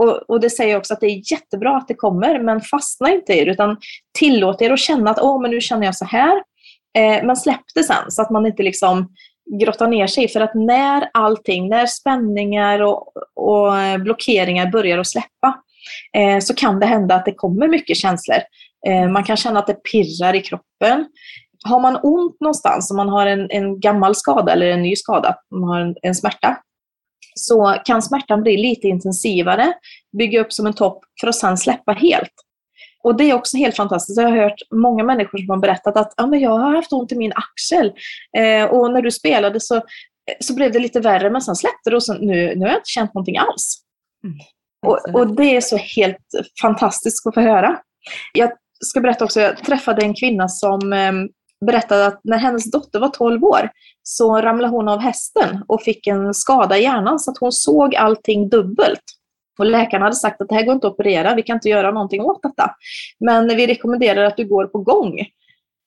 [0.00, 3.32] Och, och det säger också att det är jättebra att det kommer, men fastna inte
[3.32, 3.76] i det, utan
[4.18, 6.42] tillåt er att känna att Åh, men nu känner jag så här.
[6.98, 9.08] Eh, men släpp det sen, så att man inte liksom
[9.60, 10.28] grottar ner sig.
[10.28, 15.62] För att när allting, när spänningar och, och eh, blockeringar börjar att släppa,
[16.16, 18.38] eh, så kan det hända att det kommer mycket känslor.
[18.86, 21.06] Eh, man kan känna att det pirrar i kroppen
[21.64, 25.36] har man ont någonstans, om man har en, en gammal skada eller en ny skada,
[25.50, 26.56] om man har en, en smärta,
[27.34, 29.72] så kan smärtan bli lite intensivare,
[30.18, 32.32] bygga upp som en topp för att sen släppa helt.
[33.02, 34.20] Och det är också helt fantastiskt.
[34.20, 37.12] Jag har hört många människor som har berättat att ah, men jag har haft ont
[37.12, 37.92] i min axel
[38.38, 39.82] eh, och när du spelade så,
[40.40, 42.78] så blev det lite värre men sen släppte det och så, nu, nu har jag
[42.78, 43.82] inte känt någonting alls.
[44.86, 46.26] Och, och det är så helt
[46.62, 47.78] fantastiskt att få höra.
[48.32, 48.50] Jag
[48.84, 51.12] ska berätta också, jag träffade en kvinna som eh,
[51.66, 53.70] berättade att när hennes dotter var 12 år
[54.02, 57.96] så ramlade hon av hästen och fick en skada i hjärnan så att hon såg
[57.96, 59.02] allting dubbelt.
[59.60, 61.90] Och läkarna hade sagt att det här går inte att operera, vi kan inte göra
[61.90, 62.70] någonting åt detta.
[63.24, 65.18] Men vi rekommenderar att du går på gång.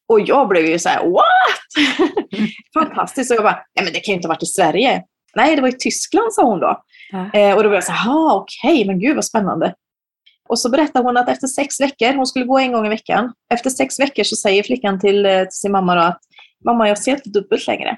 [0.07, 1.87] Och jag blev ju så här, what?
[2.73, 3.31] Fantastiskt.
[3.31, 5.03] Och jag bara, nej men det kan ju inte ha varit i Sverige.
[5.35, 6.83] Nej, det var i Tyskland, sa hon då.
[7.11, 7.39] Ja.
[7.39, 9.73] Eh, och då blev jag så här, "Ah, okej, men gud vad spännande.
[10.49, 13.33] Och så berättade hon att efter sex veckor, hon skulle gå en gång i veckan,
[13.53, 16.19] efter sex veckor så säger flickan till, eh, till sin mamma att
[16.65, 17.97] mamma, jag ser inte dubbelt längre.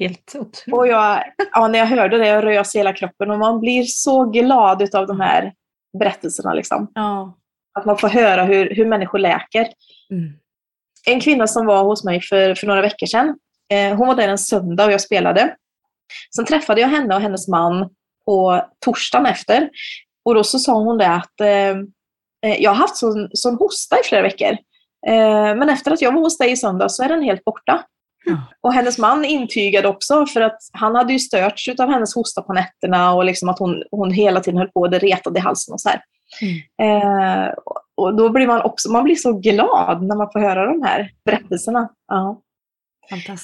[0.00, 0.78] Helt otroligt.
[0.78, 3.82] Och jag, ja, när jag hörde det, jag rös i hela kroppen och man blir
[3.82, 5.52] så glad av de här
[5.98, 6.54] berättelserna.
[6.54, 6.90] Liksom.
[6.94, 7.38] Ja.
[7.78, 9.68] Att man får höra hur, hur människor läker.
[10.10, 10.32] Mm.
[11.06, 13.38] En kvinna som var hos mig för, för några veckor sedan,
[13.72, 15.56] eh, hon var där en söndag och jag spelade.
[16.36, 17.90] Sen träffade jag henne och hennes man
[18.24, 19.70] på torsdagen efter.
[20.24, 21.76] Och då så sa hon det att eh,
[22.46, 24.52] eh, jag har haft sån, sån hosta i flera veckor.
[25.06, 27.84] Eh, men efter att jag var hos dig i söndag så är den helt borta.
[28.60, 32.52] Och hennes man intygade också för att han hade ju störts av hennes hosta på
[32.52, 35.72] nätterna och liksom att hon, hon hela tiden höll på och det retade i halsen
[35.72, 36.02] och så här.
[36.82, 37.52] Eh,
[37.96, 41.10] och då blir man också man blir så glad när man får höra de här
[41.24, 41.88] berättelserna.
[42.08, 42.42] Ja.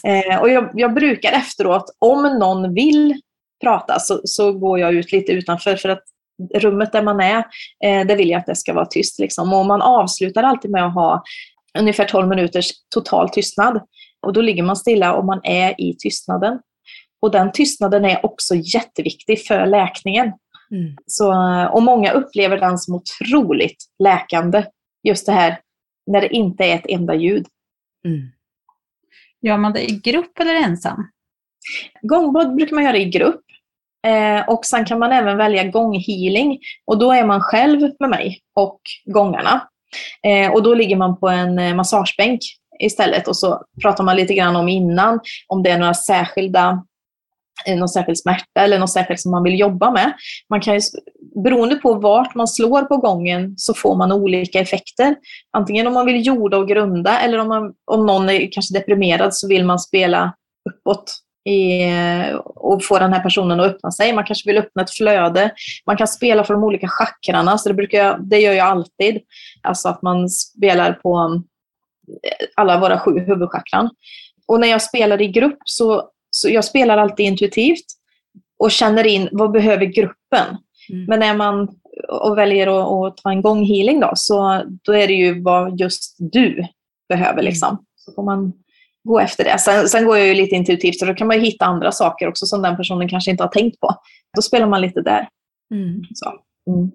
[0.05, 3.21] Eh, och jag, jag brukar efteråt, om någon vill
[3.63, 6.03] prata, så, så går jag ut lite utanför för att
[6.55, 7.45] rummet där man är,
[7.85, 9.19] eh, det vill jag att det ska vara tyst.
[9.19, 9.53] Liksom.
[9.53, 11.23] Och man avslutar alltid med att ha
[11.79, 13.81] ungefär 12 minuters total tystnad.
[14.27, 16.59] Och då ligger man stilla och man är i tystnaden.
[17.23, 20.33] Och den tystnaden är också jätteviktig för läkningen.
[20.71, 20.97] Mm.
[21.07, 21.35] Så,
[21.73, 24.65] och många upplever den som otroligt läkande.
[25.03, 25.59] Just det här
[26.07, 27.47] när det inte är ett enda ljud.
[28.07, 28.21] Mm.
[29.43, 31.11] Gör man det i grupp eller ensam?
[32.03, 33.43] Gångbad brukar man göra i grupp.
[34.07, 36.59] Eh, och sen kan man även välja gånghealing.
[36.87, 39.69] Och då är man själv med mig och gångarna.
[40.23, 42.41] Eh, och då ligger man på en eh, massagebänk
[42.79, 46.83] istället och så pratar man lite grann om innan, om det är några särskilda
[47.67, 50.13] eh, någon särskild smärta eller något särskilt som man vill jobba med.
[50.51, 50.81] Man kan ju,
[51.45, 55.17] beroende på vart man slår på gången så får man olika effekter.
[55.57, 59.35] Antingen om man vill jorda och grunda eller om, man, om någon är kanske deprimerad
[59.35, 60.35] så vill man spela
[60.71, 61.93] uppåt i,
[62.45, 64.13] och få den här personen att öppna sig.
[64.13, 65.51] Man kanske vill öppna ett flöde.
[65.87, 69.21] Man kan spela för de olika chakrarna, så det, brukar jag, det gör jag alltid.
[69.63, 71.43] Alltså att man spelar på
[72.55, 73.91] alla våra sju huvudchakran.
[74.47, 77.85] och när jag spelar i grupp så, så jag spelar alltid intuitivt
[78.59, 80.57] och känner in vad behöver gruppen.
[80.93, 81.05] Mm.
[81.09, 81.69] Men när man
[82.09, 86.17] och väljer att, att ta en gånghealing då, så då är det ju vad just
[86.19, 86.67] du
[87.09, 87.43] behöver.
[87.43, 87.85] Liksom.
[87.97, 88.53] Så får man
[89.05, 89.59] gå efter det.
[89.59, 92.29] Sen, sen går jag ju lite intuitivt, så då kan man ju hitta andra saker
[92.29, 93.95] också som den personen kanske inte har tänkt på.
[94.37, 95.29] Då spelar man lite där.
[95.75, 96.03] Mm.
[96.15, 96.33] Så.
[96.71, 96.91] Mm.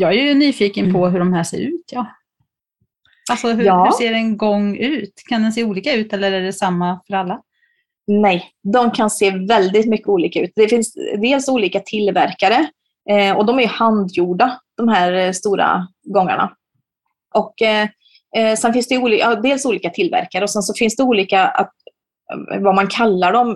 [0.00, 1.12] Jag är ju nyfiken på Mm.
[1.12, 1.84] hur de här ser ut.
[1.92, 2.06] Ja.
[3.30, 3.84] Alltså hur, Ja.
[3.84, 5.12] hur ser en gång ut?
[5.28, 7.42] Kan den se olika ut eller är det samma för alla?
[8.06, 10.52] Nej, de kan se väldigt mycket olika ut.
[10.54, 12.66] Det finns dels olika tillverkare
[13.10, 16.52] eh, och de är handgjorda, de här eh, stora gångarna.
[17.34, 17.88] Och eh,
[18.36, 21.48] eh, sen finns det olika, ja, dels olika tillverkare och sen så finns det olika,
[21.48, 21.72] att,
[22.54, 23.48] eh, vad man kallar dem.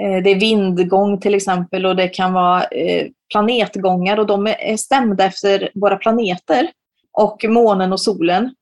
[0.00, 4.76] Eh, det är vindgång till exempel och det kan vara eh, planetgångar och de är
[4.76, 6.70] stämda efter våra planeter
[7.12, 8.54] och månen och solen.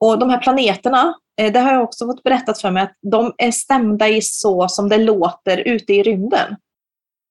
[0.00, 3.32] Och de här planeterna, eh, det har jag också fått berättat för mig, att de
[3.38, 6.56] är stämda i så som det låter ute i rymden.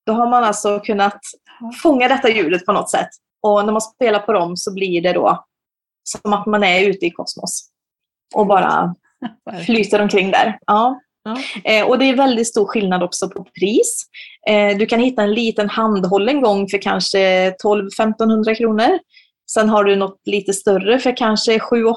[0.06, 1.20] Då har man alltså kunnat
[1.84, 3.10] fånga detta ljudet på något sätt.
[3.41, 5.46] Och när man spelar på dem så blir det då
[6.04, 7.70] som att man är ute i kosmos.
[8.36, 8.96] Och bara
[9.66, 10.60] flyter omkring där.
[10.66, 11.00] Ja.
[11.24, 11.38] Ja.
[11.63, 14.05] Eh, och det är väldigt stor skillnad också på pris.
[14.49, 18.99] Eh, du kan hitta en liten handhållen gång för kanske 12-1500 kronor.
[19.51, 21.95] Sen har du något lite större för kanske 7-8.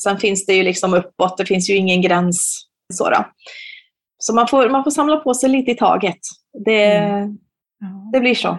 [0.00, 2.66] Sen finns det ju liksom uppåt, det finns ju ingen gräns.
[2.92, 3.24] Så,
[4.18, 6.18] så man, får, man får samla på sig lite i taget.
[6.64, 7.00] Det,
[8.12, 8.58] det blir så.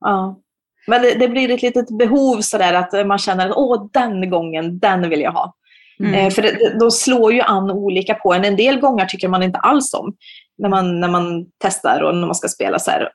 [0.00, 0.40] Ja.
[0.86, 4.78] Men det, det blir ett litet behov sådär att man känner att åh, den gången,
[4.78, 5.54] den vill jag ha.
[6.00, 6.14] Mm.
[6.14, 8.44] Eh, för det, de slår ju an olika på en.
[8.44, 10.14] En del gånger tycker man inte alls om
[10.58, 13.10] när man, när man testar och när man ska spela så här.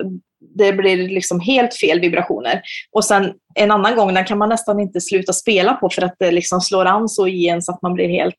[0.57, 2.61] Det blir liksom helt fel vibrationer.
[2.91, 6.15] Och sen en annan gång den kan man nästan inte sluta spela på för att
[6.19, 8.35] det liksom slår an så i en så att man blir helt...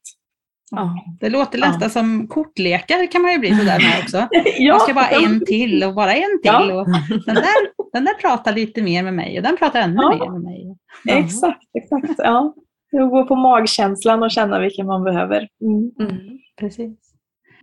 [0.70, 1.04] Ja.
[1.20, 4.28] Det låter nästan som kortlekar kan man ju bli sådär med också.
[4.58, 6.52] Ja, Man ska bara en till och bara en till.
[6.68, 6.80] Ja.
[6.80, 6.86] Och
[7.26, 10.10] den, där, den där pratar lite mer med mig och den pratar ännu Ja.
[10.10, 10.76] mer med mig.
[11.08, 12.14] Exakt, exakt.
[12.18, 12.54] Ja.
[12.92, 15.48] Går på magkänslan och känna vilken man behöver.
[15.64, 15.90] Mm.
[16.10, 16.38] Mm.
[16.60, 16.98] Precis.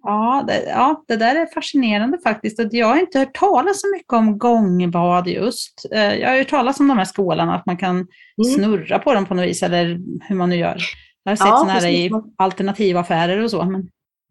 [0.03, 2.59] Ja det, ja, det där är fascinerande faktiskt.
[2.71, 5.85] Jag har inte hört talas så mycket om gångbad just.
[5.93, 8.07] Eh, Jag har hört talas om de här skålarna, att man kan Mm.
[8.55, 10.77] snurra på dem på något vis, eller hur man nu gör.
[11.23, 13.87] Jag har sett Ja, sådana här i alternativaffärer och så, men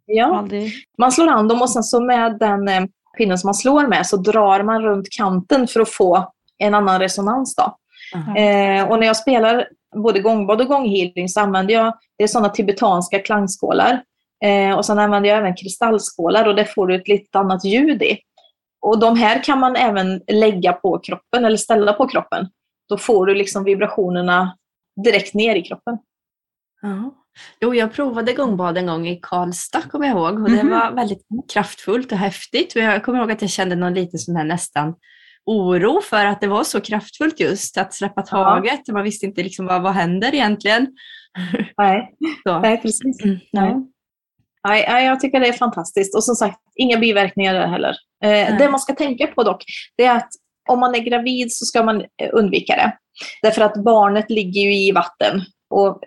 [0.07, 0.39] Ja.
[0.39, 0.73] aldrig...
[0.99, 2.81] Man slår an dem och sen så med den eh,
[3.19, 7.01] pinnen som man slår med så drar man runt kanten för att få en annan
[7.01, 7.57] resonans.
[7.57, 7.63] Då.
[8.41, 12.49] Eh, och när jag spelar både gångbad och gånghealing så använder jag det är sådana
[12.49, 14.03] tibetanska klangskålar.
[14.45, 18.03] Eh, och sen använder jag även kristallskålar och där får du ett lite annat ljud
[18.03, 18.19] i.
[18.81, 22.49] Och de här kan man även lägga på kroppen eller ställa på kroppen.
[22.89, 24.57] Då får du liksom vibrationerna
[25.05, 25.99] direkt ner i kroppen.
[26.83, 27.15] Ja.
[27.61, 30.43] Jo, jag provade gångbad en gång i Karlstad, kommer jag ihåg.
[30.43, 30.71] Och det Mhm.
[30.71, 31.23] var väldigt
[31.53, 32.75] kraftfullt och häftigt.
[32.77, 34.95] Jag kommer ihåg att jag kände någon liten sån här nästan
[35.49, 38.89] oro för att det var så kraftfullt just att släppa taget.
[38.89, 40.87] Man visste inte liksom vad, vad händer egentligen.
[41.77, 42.11] Nej,
[42.63, 43.25] nej precis.
[43.25, 43.75] Mm, Nej.
[44.69, 46.17] Nej, jag tycker det är fantastiskt.
[46.17, 47.97] Och som sagt, inga biverkningar där heller.
[48.25, 49.65] Eh, det man ska tänka på dock,
[49.97, 50.29] det är att
[50.69, 52.93] om man är gravid så ska man eh, undvika det.
[53.43, 55.41] Därför att barnet ligger ju i vatten.
[55.71, 56.01] Och,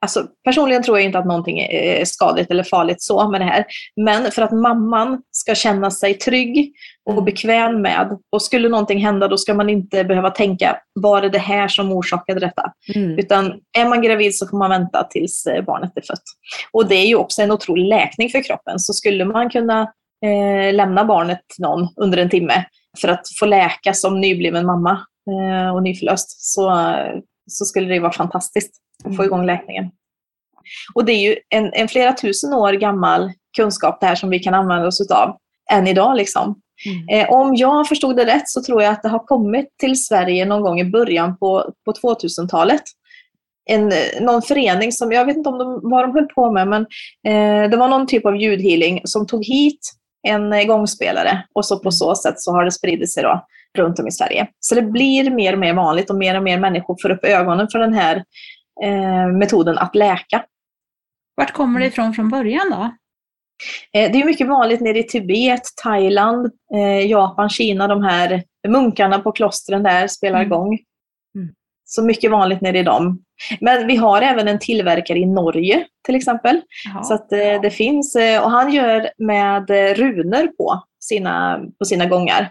[0.00, 3.64] alltså, personligen tror jag inte att någonting är skadligt eller farligt så med det här.
[3.96, 6.72] Men för att mamman ska känna sig trygg
[7.04, 7.24] och Mm.
[7.24, 11.38] bekväm med, och skulle någonting hända då ska man inte behöva tänka, var det det
[11.38, 12.72] här som orsakade detta?
[12.94, 13.18] Mm.
[13.18, 16.22] Utan är man gravid så får man vänta tills eh, barnet är fött.
[16.72, 18.78] Och det är ju också en otrolig läkning för kroppen.
[18.78, 19.82] Så skulle man kunna
[20.24, 22.64] eh, lämna barnet någon under en timme
[23.00, 24.92] för att få läka som nybliven mamma
[25.30, 26.94] eh, och nyförlöst så,
[27.50, 28.72] så skulle det vara fantastiskt
[29.04, 29.24] att få Mm.
[29.24, 29.90] igång läkningen.
[30.94, 34.38] Och det är ju en, en flera tusen år gammal kunskap det här som vi
[34.38, 35.36] kan använda oss av
[35.72, 36.16] än idag.
[36.16, 36.60] Liksom.
[36.86, 37.08] Mm.
[37.08, 40.44] Eh, om jag förstod det rätt så tror jag att det har kommit till Sverige
[40.44, 42.82] någon gång i början på, på 2000-talet.
[43.70, 46.68] En, eh, någon förening som, jag vet inte om de, vad de höll på med,
[46.68, 46.82] men
[47.26, 49.92] eh, det var någon typ av ljudhealing som tog hit
[50.28, 53.46] en eh, gångspelare och så på så sätt så har det spridit sig då
[53.78, 54.46] runt om i Sverige.
[54.60, 57.68] Så det blir mer och mer vanligt och mer och mer människor får upp ögonen
[57.72, 58.24] för den här
[58.82, 60.44] eh, metoden att läka.
[61.36, 62.90] Vart kommer det ifrån från början då?
[63.92, 67.88] Eh, Det är mycket vanligt nere i Tibet, Thailand, eh, Japan, Kina.
[67.88, 70.50] De här munkarna på klostren där spelar Mm.
[70.50, 70.78] gång.
[71.36, 71.48] Mm.
[71.84, 73.22] Så mycket vanligt nere i dem.
[73.60, 76.60] Men vi har även en tillverkare i Norge till exempel.
[76.84, 77.02] Jaha.
[77.02, 82.50] Så att eh, det finns, och han gör med runor på sina, på sina gångar.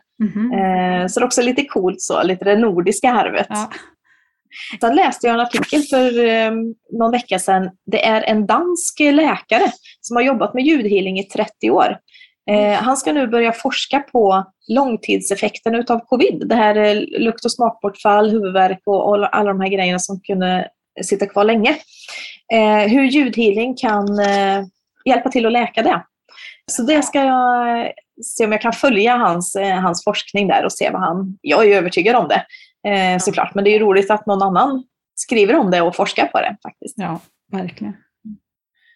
[0.53, 3.47] Eh, Så det är också lite coolt så, lite det nordiska arvet.
[3.49, 3.69] Ja.
[4.79, 6.51] Sen läste jag en artikel för eh,
[6.99, 7.69] någon vecka sedan.
[7.85, 9.71] Det är en dansk läkare
[10.01, 11.97] som har jobbat med ljudhealing i 30 år.
[12.49, 16.43] Eh, han ska nu börja forska på långtidseffekten av covid.
[16.45, 20.67] Det här eh, lukt och smakbortfall, huvudvärk och, och alla de här grejerna som kunde
[21.03, 21.77] sitta kvar länge.
[22.53, 24.63] Eh, hur ljudhealing kan eh,
[25.05, 26.03] hjälpa till att läka det.
[26.71, 27.91] Så det ska jag eh,
[28.23, 31.37] se om jag kan följa hans, eh, hans forskning där och se vad han...
[31.41, 32.45] Jag är övertygad om det
[32.87, 34.83] eh, såklart, men det är roligt att någon annan
[35.15, 36.97] skriver om det och forskar på det faktiskt.
[36.97, 37.19] Ja,
[37.51, 37.93] verkligen.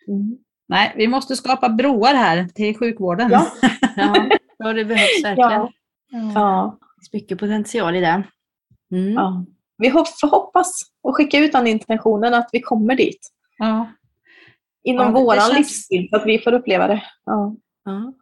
[0.08, 0.38] Mm.
[0.68, 3.32] Nej, vi måste skapa broar här till sjukvården.
[3.32, 3.48] Ja,
[4.58, 5.52] ja det behövs verkligen.
[5.52, 5.72] Ja.
[6.12, 6.78] Ja.
[6.80, 8.24] Det finns mycket potential i det.
[8.92, 9.14] Mm.
[9.14, 9.46] Ja.
[9.78, 10.72] Vi får hoppas
[11.04, 13.32] och skicka ut den intentionen att vi kommer dit.
[13.58, 13.88] Ja.
[14.84, 15.58] Inom ja, våran känns...
[15.58, 17.04] livsstil, så att vi får uppleva det.
[17.26, 17.56] Ja.
[17.86, 18.14] ja.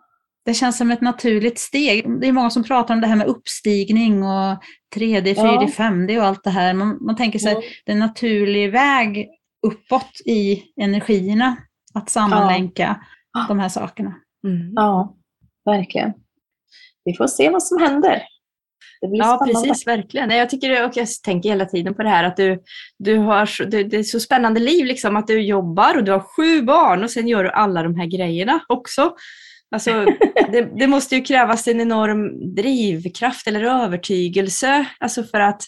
[0.46, 2.20] Det känns som ett naturligt steg.
[2.22, 4.64] Det är många som pratar om det här med uppstigning och
[4.96, 6.74] 3D, 4D, 5D och allt det här.
[6.74, 7.62] Man, man tänker sig ja.
[7.86, 9.30] det är en naturlig väg
[9.68, 11.58] uppåt i energierna
[11.94, 13.00] att sammanlänka
[13.34, 13.46] ja.
[13.48, 14.16] de här sakerna.
[14.48, 14.74] Mm.
[14.76, 15.16] Ja,
[15.66, 16.14] verkligen.
[17.06, 18.24] Vi får se vad som händer.
[19.02, 19.68] ja, spännande.
[19.70, 20.30] precis, verkligen.
[20.30, 22.64] Jag, tycker, och jag tänker hela tiden på det här att du,
[23.00, 26.20] du har du, det är så spännande liv, liksom, att du jobbar och du har
[26.20, 29.16] sju barn och sen gör du alla de här grejerna också.
[29.74, 30.06] Alltså,
[30.52, 35.64] det, det, måste ju krävas en enorm drivkraft eller övertygelse alltså för, att,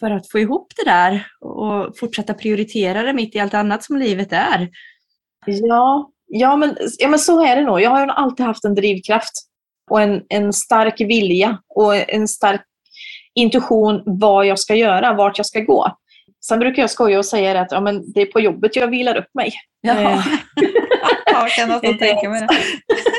[0.00, 3.96] för att få ihop det där och fortsätta prioritera det mitt i allt annat som
[3.96, 4.68] livet är.
[5.46, 7.80] Ja, ja, men, ja men så är det nog.
[7.80, 9.32] Jag har alltid haft en drivkraft
[9.90, 12.62] och en, en stark vilja och en stark
[13.34, 15.96] intuition vad jag ska göra, vart jag ska gå.
[16.46, 19.16] Sen brukar jag skoja och säga att ja, men det är på jobbet jag vilar
[19.16, 19.52] upp mig.
[19.80, 20.24] Ja.
[21.26, 22.48] Jag kan nästan tänka mig det.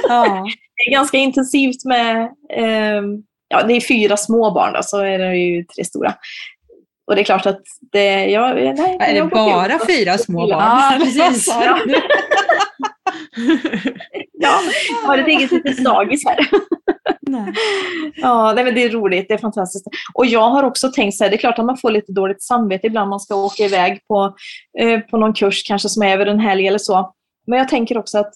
[0.08, 0.48] Ja.
[0.76, 2.22] Det är ganska intensivt med,
[2.54, 3.02] eh,
[3.48, 6.14] ja det är fyra små barn då, så är det ju tre stora.
[7.08, 7.62] Och det är klart att
[7.92, 8.26] det...
[8.26, 10.50] Jag, nej, är det bara fyra små barn?
[10.50, 11.48] Ja, precis.
[11.48, 11.80] ja,
[14.34, 14.50] jag
[15.08, 16.50] har ett eget litet dagis här.
[17.22, 17.54] Nej.
[18.16, 19.86] Ja, nej, men det är roligt, det är fantastiskt.
[20.14, 22.44] Och jag har också tänkt så här, det är klart att man får lite dåligt
[22.44, 24.36] samvete ibland man ska åka iväg på,
[24.80, 27.15] eh, på någon kurs kanske som är över en helg eller så.
[27.48, 28.34] Men jag tänker också att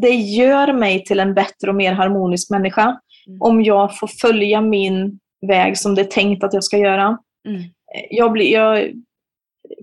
[0.00, 3.42] det gör mig till en bättre och mer harmonisk människa mm.
[3.42, 7.18] om jag får följa min väg som det är tänkt att jag ska göra.
[7.48, 7.62] Mm.
[8.10, 8.92] Jag blir, jag,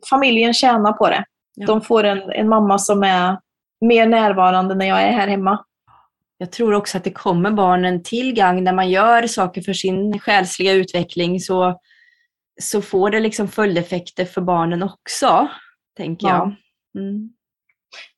[0.10, 1.26] familjen tjänar på det.
[1.56, 1.68] Ja.
[1.68, 3.38] De får en, en mamma som är
[3.82, 5.66] mer närvarande när jag är här hemma.
[6.38, 10.20] Jag tror också att det kommer barnen till gang när man gör saker för sin
[10.20, 11.80] själsliga utveckling så,
[12.62, 15.48] så får det liksom följdeffekter för barnen också,
[15.98, 16.56] tänker ja.
[16.94, 17.04] jag.
[17.04, 17.34] Mm.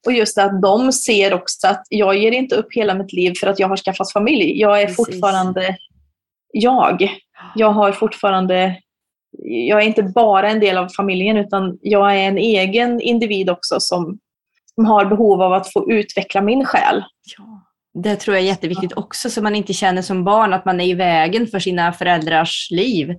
[0.06, 3.48] Och just att de ser också att jag ger inte upp hela mitt liv för
[3.48, 4.60] att jag har skaffat familj.
[4.60, 4.98] Jag är Precis.
[4.98, 5.78] fortfarande
[6.54, 7.10] jag.
[7.56, 8.76] Jag har fortfarande
[9.46, 13.80] jag är inte bara en del av familjen utan jag är en egen individ också
[13.80, 14.20] som,
[14.76, 17.04] som har behov av att få utveckla min själ.
[17.38, 17.62] Ja.
[17.94, 20.86] Det tror jag är jätteviktigt också, så man inte känner som barn att man är
[20.86, 23.16] i vägen för sina föräldrars liv.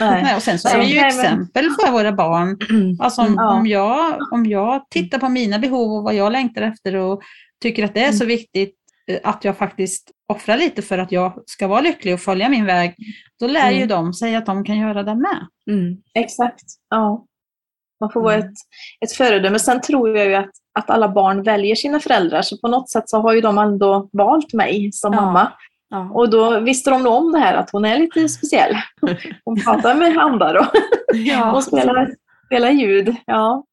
[0.00, 0.36] Nej.
[0.36, 2.58] och sen så är det ju exempel för våra barn.
[3.00, 6.96] Alltså om, om, jag, om jag tittar på mina behov och vad jag längtar efter
[6.96, 7.22] och
[7.62, 8.36] tycker att det är så mm.
[8.36, 8.74] viktigt
[9.10, 12.66] eh, att jag faktiskt offrar lite för att jag ska vara lycklig och följa min
[12.66, 12.94] väg,
[13.40, 13.80] då lär mm.
[13.80, 15.46] ju de sig att de kan göra det med.
[15.70, 15.96] Mm.
[16.14, 17.26] Exakt, ja.
[18.00, 18.46] Man får vara mm.
[18.48, 18.54] ett,
[19.04, 19.58] ett föredöme.
[19.58, 23.08] Sen tror jag ju att, att alla barn väljer sina föräldrar, så på något sätt
[23.08, 25.20] så har ju de ändå valt mig som ja.
[25.20, 25.52] mamma.
[25.88, 26.10] Ja.
[26.10, 28.76] Och då visste de nog om det här att hon är lite speciell.
[29.44, 30.66] Hon pratar med andar och,
[31.12, 31.52] ja.
[31.56, 32.14] och spelar,
[32.46, 33.16] spelar ljud.
[33.26, 33.64] Ja.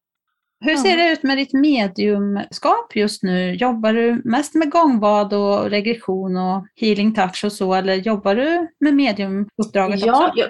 [0.66, 3.54] Hur ser det ut med ditt mediumskap just nu?
[3.56, 8.68] Jobbar du mest med gångbad och regression och healing touch och så, eller jobbar du
[8.80, 10.40] med mediumuppdraget ja, också?
[10.40, 10.50] Jag,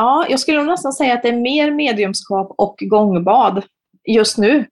[0.00, 3.62] ja, jag skulle nästan säga att det är mer mediumskap och gångbad
[4.08, 4.66] just nu.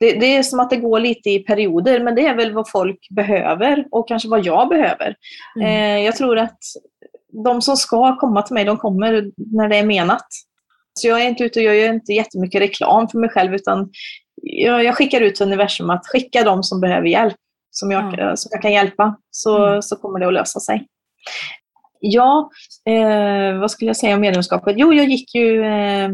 [0.00, 2.70] Det, det, är som att det går lite i perioder, men det är väl vad
[2.70, 5.14] folk behöver och kanske vad jag behöver.
[5.56, 5.66] Mm.
[5.66, 6.58] Eh, jag tror att
[7.44, 10.26] de som ska komma till mig, de kommer när det är menat.
[10.94, 13.90] Så jag är inte ute och jag gör inte jättemycket reklam för mig själv, utan
[14.42, 17.36] jag, jag skickar ut till universum att skicka de som behöver hjälp,
[17.70, 18.36] som jag, mm.
[18.36, 19.82] som jag kan hjälpa, så, mm.
[19.82, 20.86] så kommer det att lösa sig.
[22.00, 22.50] Ja,
[22.88, 24.74] eh, vad skulle jag säga om medlemskapet?
[24.78, 26.10] Jo, jag gick ju eh,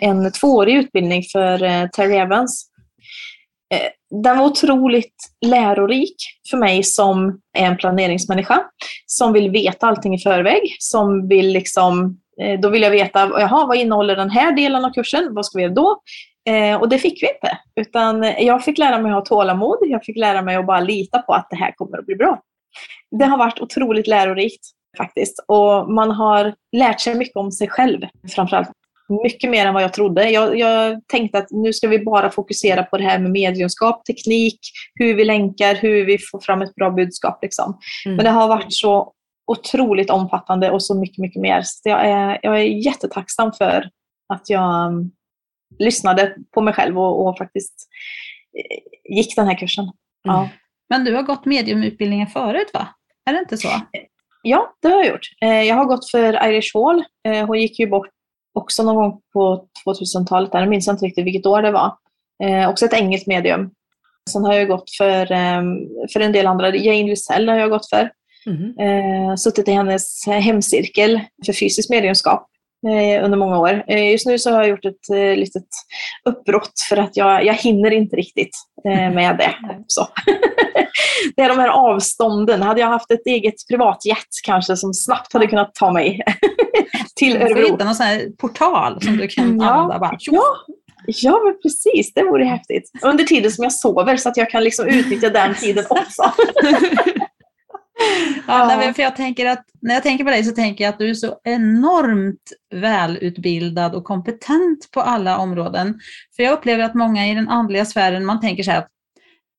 [0.00, 2.66] en tvåårig utbildning för eh, Terry Evans.
[3.74, 5.14] Eh, den var otroligt
[5.46, 6.16] lärorik
[6.50, 8.64] för mig som är en planeringsmänniska,
[9.06, 13.66] som vill veta allting i förväg, som vill liksom eh, då vill jag veta, jaha,
[13.66, 15.34] vad innehåller den här delen av kursen?
[15.34, 16.00] Vad ska vi göra då?
[16.48, 17.58] Eh, och det fick vi inte.
[17.80, 19.78] Utan jag fick lära mig att ha tålamod.
[19.80, 22.42] Jag fick lära mig att bara lita på att det här kommer att bli bra.
[23.18, 25.44] Det har varit otroligt lärorikt faktiskt.
[25.48, 28.00] Och man har lärt sig mycket om sig själv
[28.34, 28.70] framförallt.
[29.24, 30.30] mycket mer än vad jag trodde.
[30.30, 34.60] Jag, jag, tänkte att nu ska vi bara fokusera på det här med mediumskap, teknik,
[34.94, 37.38] hur vi länkar, hur vi får fram ett bra budskap.
[37.42, 37.78] Liksom.
[38.06, 38.16] Mm.
[38.16, 39.12] Men det har varit så
[39.46, 41.62] otroligt omfattande och så mycket, mycket mer.
[41.64, 43.90] Så jag, är, jag är jättetacksam för
[44.32, 45.10] att jag um,
[45.78, 47.88] lyssnade på mig själv och, och faktiskt
[48.58, 49.84] eh, gick den här kursen.
[49.84, 49.92] Mm.
[50.24, 50.48] Ja.
[50.88, 52.88] Men du har gått mediumutbildningen förut va?
[53.24, 53.68] Är det inte så?
[54.42, 55.26] Ja, det har jag gjort.
[55.42, 57.04] Eh, jag har gått för Irish Hall.
[57.28, 58.08] Eh, hon gick ju bort
[58.54, 60.50] också någon gång på 2000-talet.
[60.52, 61.92] Jag minns inte riktigt vilket år det var.
[62.68, 63.70] Också ett engelskt medium.
[64.30, 65.66] Sen har jag gått för, ehm,
[66.12, 66.76] för en del andra.
[66.76, 68.10] Jane Lysell har jag gått för.
[68.46, 68.78] Mm.
[68.78, 72.59] Eh, suttit i hennes hemcirkel för fysiskt mediumskap eh,
[73.22, 73.84] under många år.
[73.86, 75.66] Eh, just nu så har jag gjort ett eh, litet
[76.24, 80.08] uppbrott för att jag, jag hinner inte riktigt eh, med det också.
[81.36, 82.62] det är de här avstånden.
[82.62, 86.20] Hade jag haft ett eget privatjet kanske som snabbt hade kunnat ta mig
[87.16, 87.54] till Örebro.
[87.54, 89.70] Du får hitta någon sån här portal som du kan ja.
[89.70, 89.98] använda.
[89.98, 90.42] Bara, ja,
[91.06, 92.14] Ja, men precis.
[92.14, 92.90] Det vore häftigt.
[93.02, 96.32] Under tiden som jag sover så att jag kan liksom utnyttja den tiden också.
[98.46, 98.66] Ja.
[98.66, 101.10] Nej, för jag tänker att, när jag tänker på dig så tänker jag att du
[101.10, 106.00] är så enormt välutbildad och kompetent på alla områden.
[106.36, 108.86] För jag upplever att många i den andliga sfären, man tänker så här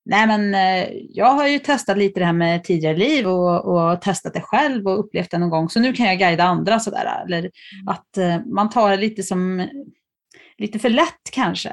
[0.06, 4.02] Nej men eh, jag har ju testat lite det här med tidigare liv och, och,
[4.02, 7.24] testat det själv och upplevt det någon gång, så nu kan jag guida andra sådär.
[7.26, 7.52] Eller mm.
[7.88, 9.68] att eh, man tar det lite som,
[10.58, 11.70] lite för lätt kanske.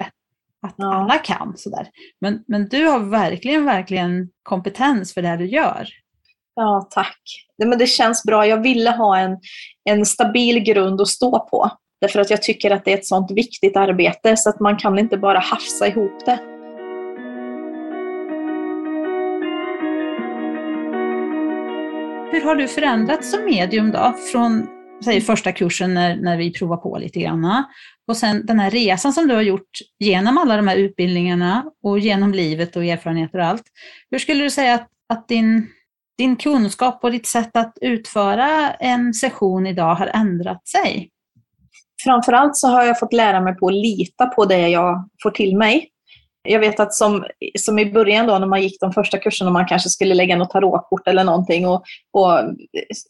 [0.63, 0.95] Att ja.
[0.95, 1.89] alla kan sådär.
[2.21, 5.89] Men, men du har verkligen, verkligen kompetens för det du gör.
[6.61, 7.21] Ja, tack.
[7.59, 8.47] Men det känns bra.
[8.47, 9.37] Jag ville ha en,
[9.91, 11.71] en stabil grund att stå på.
[12.01, 14.99] Därför att jag tycker att det är ett sånt viktigt arbete så att man kan
[14.99, 16.39] inte bara hafsa ihop det.
[22.33, 24.15] Hur har du förändrats som medium då?
[24.33, 24.67] Från
[25.05, 27.65] säg, första kursen när, när vi provar på lite grann
[28.09, 31.99] och sen den här resan som du har gjort genom alla de här utbildningarna och
[31.99, 33.65] genom livet och erfarenheter och allt.
[34.11, 35.69] Hur skulle du säga att, att din
[36.19, 41.11] din kunskap och ditt sätt att utföra en session idag har ändrat sig?
[42.05, 45.57] Framförallt så har jag fått lära mig på att lita på det jag får till
[45.57, 45.89] mig.
[46.43, 47.25] Jag vet att som,
[47.59, 50.37] som i början då när man gick de första kurserna och man kanske skulle lägga
[50.37, 52.41] något tarotkort eller någonting och, och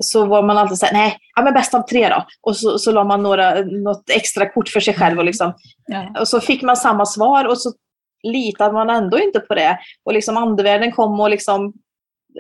[0.04, 2.26] så var man alltid såhär, nej, ja, men bäst av tre då.
[2.42, 5.52] Och så, så la man några, något extra kort för sig själv och, liksom,
[5.86, 6.20] ja.
[6.20, 7.72] och så fick man samma svar och så
[8.22, 9.78] litade man ändå inte på det.
[10.04, 11.72] Och liksom andevärlden kom och liksom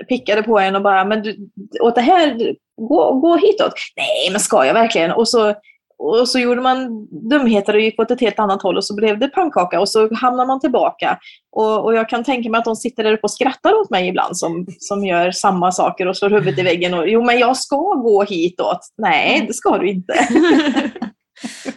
[0.08, 3.72] pickade på en och bara, men du, åt det här, gå, gå hitåt.
[3.96, 5.12] Nej, men ska jag verkligen?
[5.12, 5.54] Och så,
[5.98, 9.18] och så gjorde man dumheter och gick åt ett helt annat håll och så blev
[9.18, 11.18] det pannkaka och så hamnar man tillbaka.
[11.52, 14.08] Och, och jag kan tänka mig att de sitter där uppe och skrattar åt mig
[14.08, 16.94] ibland som, som gör samma saker och slår huvudet i väggen.
[16.94, 18.80] Och, jo, men jag ska gå hitåt.
[18.98, 20.14] Nej, det ska du inte.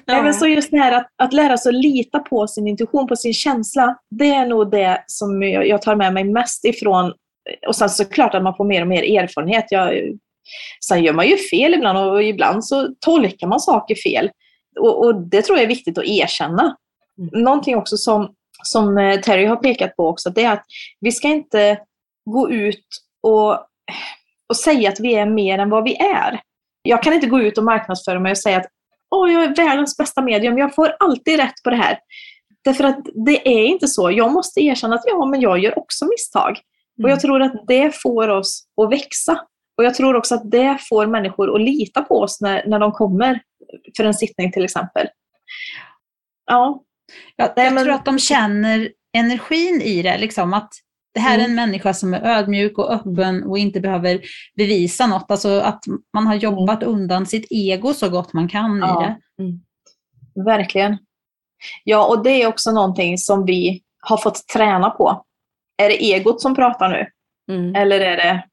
[0.05, 0.24] Ja.
[0.24, 3.15] men så just det här att, att lära sig att lita på sin intuition, på
[3.15, 7.13] sin känsla, det är nog det som jag tar med mig mest ifrån
[7.67, 9.65] och sen såklart att man får mer och mer erfarenhet.
[9.69, 9.93] Jag,
[10.87, 14.29] sen gör man ju fel ibland och ibland så tolkar man saker fel.
[14.79, 16.75] Och, och det tror jag är viktigt att erkänna.
[17.17, 17.43] Mm.
[17.43, 18.33] Någonting också som,
[18.63, 20.65] som eh, Terry har pekat på också, det är att
[20.99, 21.79] vi ska inte
[22.25, 22.85] gå ut
[23.23, 23.51] och,
[24.49, 26.41] och säga att vi är mer än vad vi är.
[26.83, 28.67] Jag kan inte gå ut och marknadsföra mig och säga att
[29.15, 31.99] Åh, jag är världens bästa medium, jag får alltid rätt på det här.
[32.63, 34.11] Därför att det är inte så.
[34.11, 36.59] Jag måste erkänna att ja, men jag gör också misstag.
[37.03, 39.39] Och jag tror att det får oss att växa.
[39.77, 42.91] Och jag tror också att det får människor att lita på oss när, när de
[42.91, 43.41] kommer
[43.97, 45.07] för en sittning till exempel.
[46.45, 46.83] Ja.
[47.35, 47.83] ja jag men...
[47.83, 50.73] tror att de känner energin i det, liksom att
[51.13, 51.55] det här är en mm.
[51.55, 54.21] människa som är ödmjuk och öppen och inte behöver
[54.57, 55.31] bevisa något.
[55.31, 55.83] Alltså att
[56.13, 56.95] man har jobbat mm.
[56.95, 59.03] undan sitt ego så gott man kan ja.
[59.03, 59.43] i det.
[59.43, 59.61] Mm.
[60.45, 60.97] Verkligen.
[61.83, 65.25] Ja, och det är också någonting som vi har fått träna på
[65.86, 67.07] är det egot som pratar nu?
[67.55, 67.75] Mm.
[67.75, 68.43] Eller är det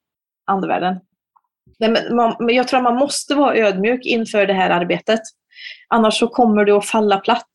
[0.46, 1.00] andevärlden?
[1.78, 5.20] Nej, men man, jag tror att man måste vara ödmjuk inför det här arbetet.
[5.88, 7.50] Annars så kommer du att falla platt.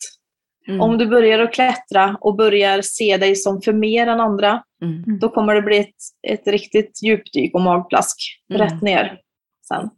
[0.68, 0.82] Mm.
[0.82, 5.20] Om du börjar att klättra och börjar se dig som för mer än andra, mm.
[5.20, 5.96] då kommer det bli ett,
[6.28, 8.18] ett riktigt djupdyk och magplask
[8.50, 8.62] mm.
[8.62, 9.18] rätt ner
[9.68, 9.90] sen.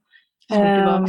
[0.54, 1.08] Um,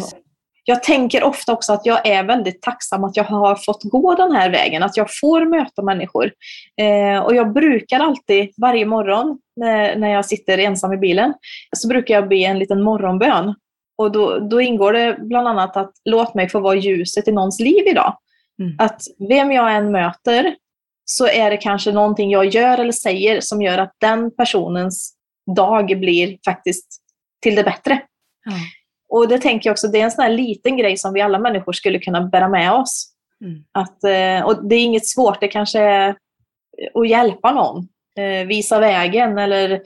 [0.69, 4.33] jag tänker ofta också att jag är väldigt tacksam att jag har fått gå den
[4.33, 6.33] här vägen, att jag får möta människor.
[6.81, 11.35] Eh, och jag brukar alltid, varje morgon när, när jag sitter ensam i bilen,
[11.77, 13.55] så brukar jag be en liten morgonbön.
[13.99, 17.61] Och då, då ingår det bland annat att låt mig få vara ljuset i någons
[17.61, 18.19] liv idag.
[18.62, 18.77] Mm.
[18.79, 20.57] Att vem jag än möter
[21.05, 25.14] så är det kanske någonting jag gör eller säger som gör att den personens
[25.57, 26.87] dag blir faktiskt
[27.43, 27.93] till det bättre.
[27.93, 28.61] Mm.
[29.09, 31.39] Och det tänker jag också, det är en sån här liten grej som vi alla
[31.39, 33.13] människor skulle kunna bära med oss.
[33.45, 33.65] Mm.
[33.73, 36.17] Att, eh, och det är inget svårt, det kanske är
[36.95, 37.89] att hjälpa någon.
[38.19, 39.83] Eh, visa vägen eller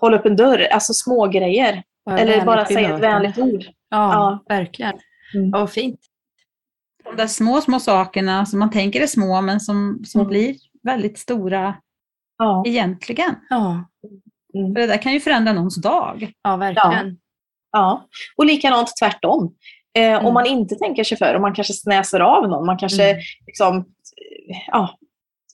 [0.00, 1.82] hålla upp en dörr, alltså små grejer.
[2.06, 3.62] Bara Eller bara säga ett vänligt ord.
[3.64, 4.44] Ja, Ja.
[4.56, 4.94] verkligen.
[5.34, 5.50] Mm.
[5.50, 6.00] Vad fint.
[7.04, 10.30] De där små, små sakerna som man tänker är små men som, som Mm.
[10.30, 11.74] blir väldigt stora
[12.38, 12.62] Ja.
[12.66, 13.34] egentligen.
[13.50, 13.84] Ja,
[14.54, 14.74] Mm.
[14.74, 16.32] För det där kan ju förändra någons dag.
[16.42, 17.18] ja verkligen.
[17.74, 18.06] Ja,
[18.36, 19.54] och likadant tvärtom.
[19.98, 20.26] Eh, Mm.
[20.26, 23.22] Om man inte tänker sig för, om man kanske snäser av någon, man kanske Mm.
[23.46, 23.84] liksom,
[24.66, 24.98] ja,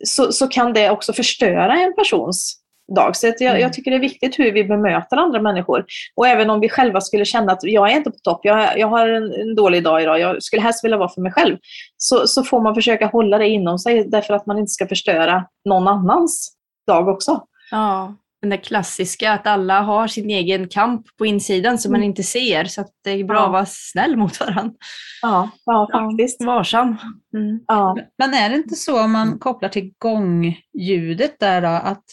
[0.05, 2.57] så, så kan det också förstöra en persons
[2.97, 3.17] dag.
[3.17, 3.61] Så jag, Mm.
[3.61, 5.85] jag tycker det är viktigt hur vi bemöter andra människor.
[6.17, 8.87] Och även om vi själva skulle känna att jag är inte på topp, jag, jag
[8.89, 11.57] har en, en dålig dag idag, jag skulle helst vilja vara för mig själv,
[11.97, 15.45] så, så får man försöka hålla det inom sig därför att man inte ska förstöra
[15.69, 16.53] någon annans
[16.87, 17.43] dag också.
[17.71, 22.23] Ja, den där klassiska att alla har sin egen kamp på insidan som man inte
[22.23, 22.65] ser.
[22.65, 23.45] Så att det är bra Ja.
[23.47, 24.75] att vara snäll mot varandra.
[25.23, 26.45] Ja, ja faktiskt.
[26.45, 26.97] Varsam.
[27.37, 27.61] Mm.
[27.67, 27.97] Ja.
[28.19, 32.05] Men är det inte så om man kopplar till gångljudet där då, att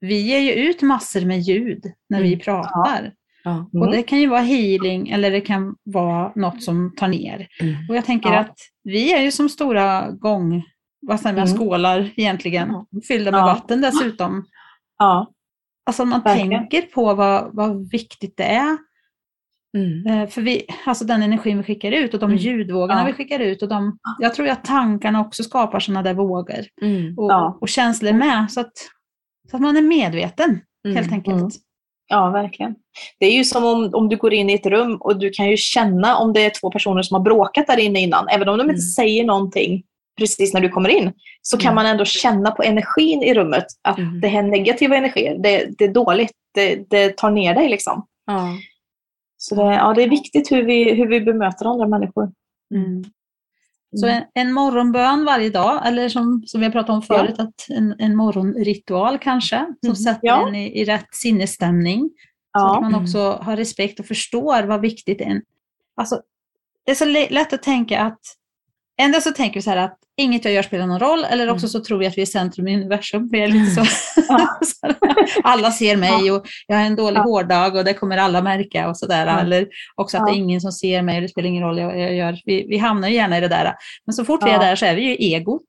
[0.00, 2.40] vi ger ju ut massor med ljud när vi Mm.
[2.40, 3.12] pratar.
[3.44, 3.70] Ja.
[3.72, 7.48] Och det kan ju vara healing eller det kan vara något som tar ner.
[7.60, 7.74] Mm.
[7.88, 8.38] Och jag tänker Ja.
[8.38, 10.62] att vi är ju som stora gång,
[11.00, 11.58] vad säger man, Mm.
[11.58, 12.68] skålar egentligen,
[13.08, 13.44] fyllda med Ja.
[13.46, 14.44] vatten dessutom.
[14.98, 15.30] Ja.
[15.88, 16.50] Alltså man Verkligen.
[16.50, 18.78] tänker på vad, vad viktigt det är.
[19.76, 20.06] Mm.
[20.22, 22.36] Eh, För vi, alltså den energin vi skickar ut och de Mm.
[22.42, 23.06] ljudvågorna Ja.
[23.06, 23.62] vi skickar ut.
[23.62, 26.64] Och de, jag tror att tankarna också skapar sådana där vågor.
[26.82, 27.18] Mm.
[27.18, 27.58] Och, Ja.
[27.60, 28.50] och känslor med.
[28.50, 28.72] Så att,
[29.50, 31.12] så att man är medveten helt Mm.
[31.12, 31.36] enkelt.
[31.36, 31.50] Mm.
[32.08, 32.74] Ja, verkligen.
[33.20, 35.48] Det är ju som om, om du går in i ett rum och du kan
[35.50, 38.28] ju känna om det är två personer som har bråkat där inne innan.
[38.28, 38.80] Även om de inte Mm.
[38.80, 39.82] säger någonting
[40.18, 41.12] precis när du kommer in,
[41.42, 41.74] så kan Mm.
[41.74, 44.20] man ändå känna på energin i rummet att Mm.
[44.20, 46.32] det här negativa energier, det, det är dåligt.
[46.54, 48.06] Det, det tar ner dig liksom.
[48.26, 48.48] Ja.
[49.36, 52.32] Så det, ja, det är viktigt hur vi, hur vi bemöter andra människor.
[52.74, 53.04] Mm.
[53.96, 57.66] Så en, en morgonbön varje dag, eller som, som vi har pratat om förut, att
[57.70, 59.96] en, en morgonritual kanske, som Mm.
[59.96, 60.48] sätter Ja.
[60.48, 62.00] en i, i rätt sinnesstämning.
[62.58, 63.02] Så att Ja, man Mm.
[63.04, 65.42] också har respekt och förstår vad viktigt är.
[65.96, 66.20] Alltså,
[66.84, 67.04] det är så
[67.34, 68.20] lätt att tänka att,
[69.02, 71.64] ändå så tänker vi så här att inget jag gör spelar någon roll, eller också
[71.64, 71.68] Mm.
[71.70, 73.28] så tror vi att vi är centrum i universum.
[73.32, 73.84] Vi är lite så.
[74.28, 74.48] Ja.
[75.44, 77.22] Alla ser mig och jag har en dålig Ja.
[77.22, 79.26] hårdag och det kommer alla märka och sådär.
[79.26, 79.40] Ja.
[79.40, 80.26] Eller också att Ja.
[80.26, 82.38] det är ingen som ser mig och det spelar ingen roll jag, jag gör.
[82.44, 83.74] Vi, vi hamnar ju gärna i det där.
[84.06, 85.62] Men så fort vi är där så är vi ju egot.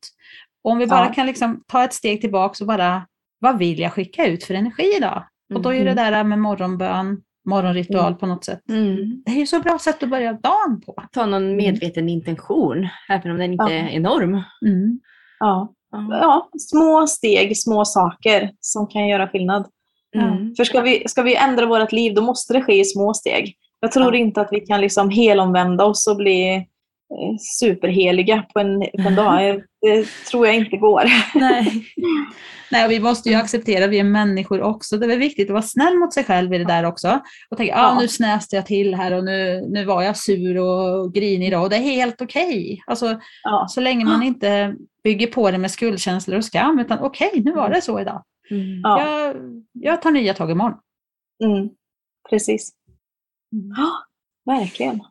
[0.63, 3.05] Och om vi bara kan liksom ta ett steg tillbaka och bara,
[3.39, 5.23] vad vill jag skicka ut för energi idag?
[5.55, 8.17] Och då är det där med morgonbön, morgonritual Mm.
[8.17, 8.69] på något sätt.
[8.69, 9.23] Mm.
[9.25, 10.95] Det är ju så bra sätt att börja dagen på.
[11.11, 13.71] Ta någon medveten intention, även om den inte Ja.
[13.71, 14.41] är enorm.
[14.65, 14.99] Mm.
[15.39, 15.73] ja.
[15.91, 16.49] Ja.
[16.59, 19.67] små steg, små saker som kan göra skillnad.
[20.15, 20.55] Mm.
[20.55, 23.55] För ska vi, ska vi ändra vårt liv, då måste det ske i små steg.
[23.79, 28.79] Jag tror inte att vi kan liksom helomvända oss och bli eh, superheliga på en,
[28.79, 29.61] på en dag.
[29.81, 31.03] Det tror jag inte går.
[31.39, 31.85] Nej.
[32.71, 34.97] Nej, vi måste ju acceptera att vi är människor också.
[34.97, 37.19] Det är viktigt att vara snäll mot sig själv i det där också.
[37.49, 41.13] Och tänka, ah, nu snäste jag till här och nu, nu var jag sur och
[41.13, 41.63] grinig idag.
[41.63, 42.83] Och det är helt okej.
[42.87, 47.31] Alltså, Ja, så länge man inte bygger på det med skuldkänslor och skam, utan okej,
[47.45, 48.23] nu var det så idag.
[48.51, 48.81] Mm.
[48.83, 49.05] ja.
[49.05, 49.35] Jag,
[49.73, 50.77] jag tar nya tag imorgon.
[51.43, 51.69] Mm,
[52.29, 52.71] precis.
[53.53, 53.73] Mm.
[53.77, 53.91] Ja,
[54.55, 55.01] verkligen.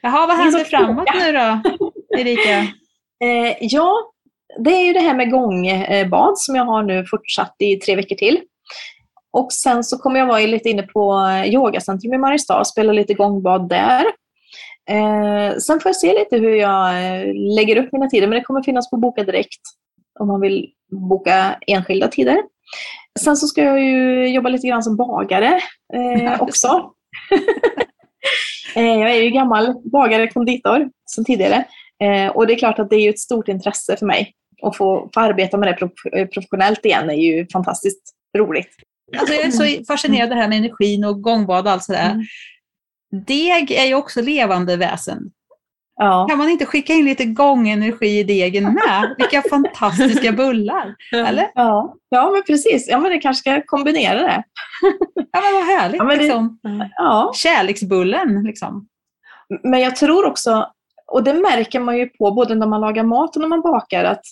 [0.00, 1.62] Jaha, vad händer framåt nu då,
[2.18, 2.72] Erika?
[3.22, 4.12] Eh, ja,
[4.58, 8.16] det är ju det här med gångbad som jag har nu fortsatt i tre veckor
[8.16, 8.40] till.
[9.32, 13.14] Och sen så kommer jag vara lite inne på yogacentrum i Mariestad och spela lite
[13.14, 14.04] gångbad där.
[14.90, 18.44] Eh, sen får jag se lite hur jag eh, lägger upp mina tider, men det
[18.44, 19.60] kommer finnas på Boka Direkt
[20.20, 20.68] om man vill
[21.08, 22.42] boka enskilda tider.
[23.20, 25.60] Sen så ska jag ju jobba lite grann som bagare
[25.94, 26.90] eh, också.
[28.76, 31.64] eh, jag är ju gammal bagare, konditor sedan tidigare.
[32.02, 34.32] Eh, och det är klart att det är ett stort intresse för mig.
[34.62, 38.02] Att få, få arbeta med det eh, professionellt igen är ju fantastiskt
[38.38, 38.70] roligt.
[39.18, 42.10] Alltså jag är så fascinerad av det här med energin och gångbad och allt sådär.
[42.10, 42.24] Mm.
[43.26, 45.18] Deg är ju också levande väsen.
[45.96, 49.14] Ja, Kan man inte skicka in lite gångenergi i degen med?
[49.18, 50.94] Vilka fantastiska bullar!
[51.12, 51.50] Eller?
[51.54, 51.96] ja.
[52.08, 52.88] ja men precis.
[52.88, 54.42] Ja, men det kanske ska kombinera det.
[55.32, 55.98] Ja, men vad härligt!
[55.98, 56.58] Ja, men det- liksom.
[56.96, 57.32] Ja.
[57.34, 58.88] Kärleksbullen, liksom.
[59.62, 60.66] Men jag tror också,
[61.12, 64.04] och det märker man ju på både när man lagar mat och när man bakar,
[64.04, 64.22] att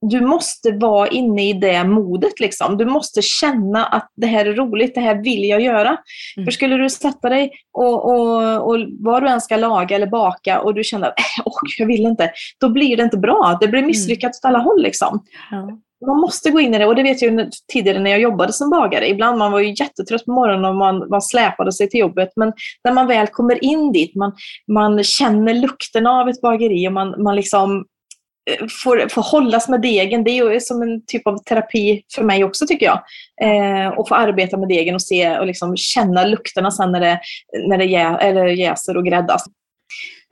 [0.00, 2.40] du måste vara inne i det modet.
[2.40, 2.76] Liksom.
[2.76, 5.96] Du måste känna att det här är roligt, det här vill jag göra.
[6.36, 6.44] Mm.
[6.44, 10.60] För skulle du sätta dig och, och, och vad du än ska laga eller baka
[10.60, 13.58] och du känner att äh, oh, jag vill inte, då blir det inte bra.
[13.60, 14.82] Det blir misslyckat åt alla håll.
[14.82, 15.24] Liksom.
[15.50, 15.78] Ja.
[16.06, 18.52] Man måste gå in i det och det vet jag ju tidigare när jag jobbade
[18.52, 19.08] som bagare.
[19.08, 22.28] Ibland man var ju jättetrött på morgonen och man, man släpade sig till jobbet.
[22.36, 22.52] Men
[22.84, 24.32] när man väl kommer in dit, man,
[24.72, 27.84] man känner lukten av ett bageri och man, man liksom
[28.50, 30.24] eh, får, får hållas med degen.
[30.24, 33.02] Det är ju som en typ av terapi för mig också tycker jag.
[33.42, 37.20] Eh, och få arbeta med degen och se och liksom känna lukterna sen när det,
[37.68, 39.44] när det jä, eller jäser och gräddas.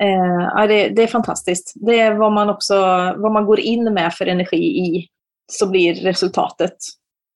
[0.02, 1.72] Eh, ja, det, det, är fantastiskt.
[1.74, 2.74] Det är vad man, också,
[3.16, 5.08] vad man går in med för energi i,
[5.52, 6.76] så blir resultatet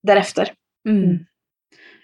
[0.02, 0.52] därefter.
[0.88, 1.18] Mm.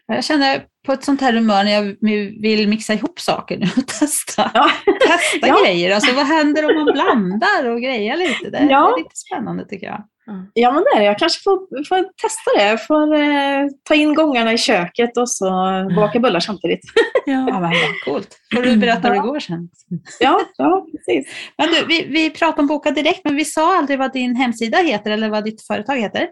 [0.06, 1.96] Jag känner på ett sånt här humör när jag
[2.42, 4.70] vill mixa ihop saker nu och testa, ja.
[5.06, 5.62] testa ja.
[5.64, 5.94] grejer.
[5.94, 8.50] Alltså vad händer om man blandar och grejer lite?
[8.50, 8.80] Det, ja.
[8.80, 10.04] det är lite spännande tycker jag.
[10.28, 10.46] Mm.
[10.54, 11.04] Ja men det är det.
[11.04, 12.64] Jag kanske får, får testa det.
[12.64, 15.50] Jag får eh, ta in gångarna i köket och så
[15.96, 16.80] baka bullar samtidigt.
[17.26, 17.72] Ja, men
[18.04, 18.38] coolt.
[18.54, 19.68] får du berätta hur det går sen.
[20.20, 21.34] Ja, ja precis.
[21.58, 24.78] Men du, vi, vi pratade om Boka Direkt men vi sa aldrig vad din hemsida
[24.78, 26.28] heter eller vad ditt företag heter.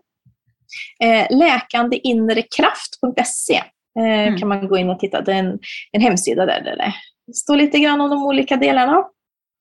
[1.05, 3.63] Eh, läkandeinrekraft.se
[3.99, 4.39] eh, mm.
[4.39, 5.21] kan man gå in och titta.
[5.21, 5.59] Det är en,
[5.93, 6.95] en hemsida där, där det
[7.35, 9.05] står lite grann om de olika delarna.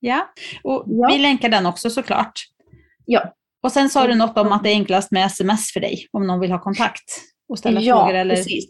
[0.00, 1.08] Ja, och ja.
[1.12, 2.32] vi länkar den också såklart.
[3.04, 3.34] Ja.
[3.62, 6.26] Och sen sa du något om att det är enklast med sms för dig om
[6.26, 7.04] någon vill ha kontakt
[7.48, 8.64] och ställa ja, frågor eller precis.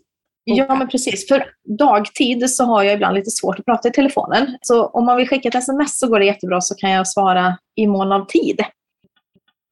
[0.45, 1.28] Ja, men precis.
[1.28, 1.45] För
[1.78, 4.59] dagtid så har jag ibland lite svårt att prata i telefonen.
[4.61, 7.59] Så om man vill skicka ett sms så går det jättebra så kan jag svara
[7.76, 8.61] i mån av tid.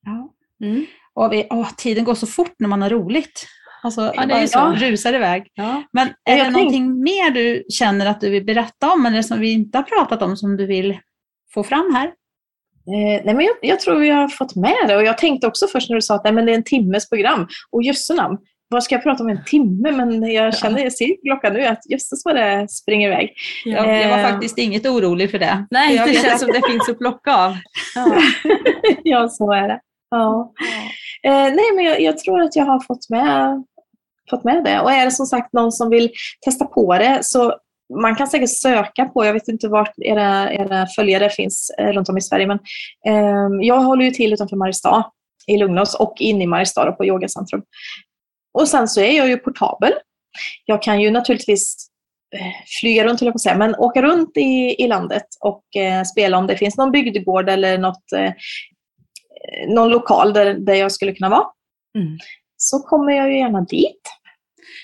[0.06, 0.32] Ja.
[0.66, 0.86] Mm.
[1.14, 3.46] Och vi, åh, tiden går så fort när man har roligt.
[3.82, 4.72] Alltså, ja, det är så.
[4.86, 5.50] rusar iväg.
[5.54, 5.82] Ja.
[5.92, 7.04] Men är det någonting tänk...
[7.04, 10.36] mer du känner att du vill berätta om eller som vi inte har pratat om
[10.36, 10.98] som du vill
[11.54, 12.12] få fram här?
[12.86, 15.66] Eh, nej men jag, jag, tror vi har fått med det och jag tänkte också
[15.66, 17.48] först när du sa att nej, men det är en timmes program.
[17.70, 19.90] Och jösse namn, vad ska jag prata om en timme?
[19.90, 23.32] Men jag känner, jag ser klockan nu att jösses vad det springer iväg.
[23.64, 24.30] Ja, jag var eh.
[24.30, 25.66] faktiskt inget orolig för det.
[25.70, 27.56] Nej, jag det känns som det finns att plocka av.
[27.94, 28.22] Ja,
[29.04, 29.80] ja så är det.
[30.10, 30.52] Ja.
[31.22, 33.64] Eh, nej, men jag, jag, tror att jag har fått med,
[34.30, 34.80] fått med det.
[34.80, 36.10] Och är det som sagt någon som vill
[36.44, 37.54] testa på det så
[38.02, 42.08] man kan säkert söka på, jag vet inte vart era, era följare finns eh, runt
[42.08, 42.58] om i Sverige, men
[43.06, 45.04] eh, jag håller ju till utanför Mariestad
[45.46, 47.62] i Lugnås och inne i Mariestad på Yogacentrum.
[48.58, 49.92] Och sen så är jag ju portabel.
[50.64, 51.88] Jag kan ju naturligtvis
[52.36, 56.46] eh, flyga runt, på säga, men åka runt i, i landet och eh, spela om
[56.46, 58.32] det finns någon bygdegård eller något, eh,
[59.68, 61.46] någon lokal där, där jag skulle kunna vara.
[61.98, 62.18] Mm.
[62.56, 64.00] Så kommer jag ju gärna dit.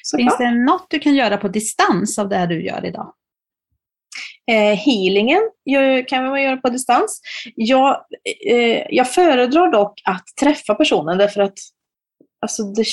[0.02, 3.12] Så Finns det något du kan göra på distans av det du gör idag?
[4.50, 5.40] Eh, healingen
[6.08, 7.20] kan man göra på distans.
[7.54, 7.96] Jag,
[8.50, 11.58] eh, jag föredrar dock att träffa personen därför att
[12.40, 12.84] alltså det,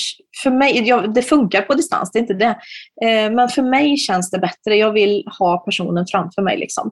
[0.44, 2.58] för mig, jag, det funkar på distans, det är inte det.
[3.06, 4.76] Eh, men för mig känns det bättre.
[4.76, 6.58] Jag vill ha personen framför mig.
[6.58, 6.92] Liksom.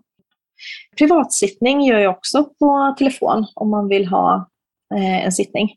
[0.97, 4.47] Privatsittning gör jag också på telefon om man vill ha
[5.23, 5.69] en sittning.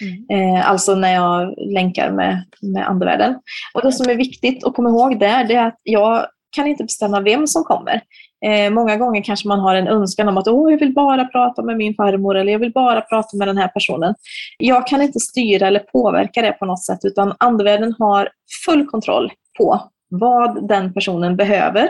[0.00, 0.56] Mm.
[0.56, 3.34] Eh, alltså när jag länkar med, med andevärlden.
[3.74, 6.26] Och det som är viktigt att komma ihåg där, det är att jag
[6.56, 8.00] kan inte bestämma vem som kommer.
[8.44, 11.62] Eh, många gånger kanske man har en önskan om att Åh, jag vill bara prata
[11.62, 14.14] med min farmor eller jag vill bara prata med den här personen.
[14.58, 18.28] Jag kan inte styra eller påverka det på något sätt utan andevärlden har
[18.66, 21.82] full kontroll på vad den personen behöver.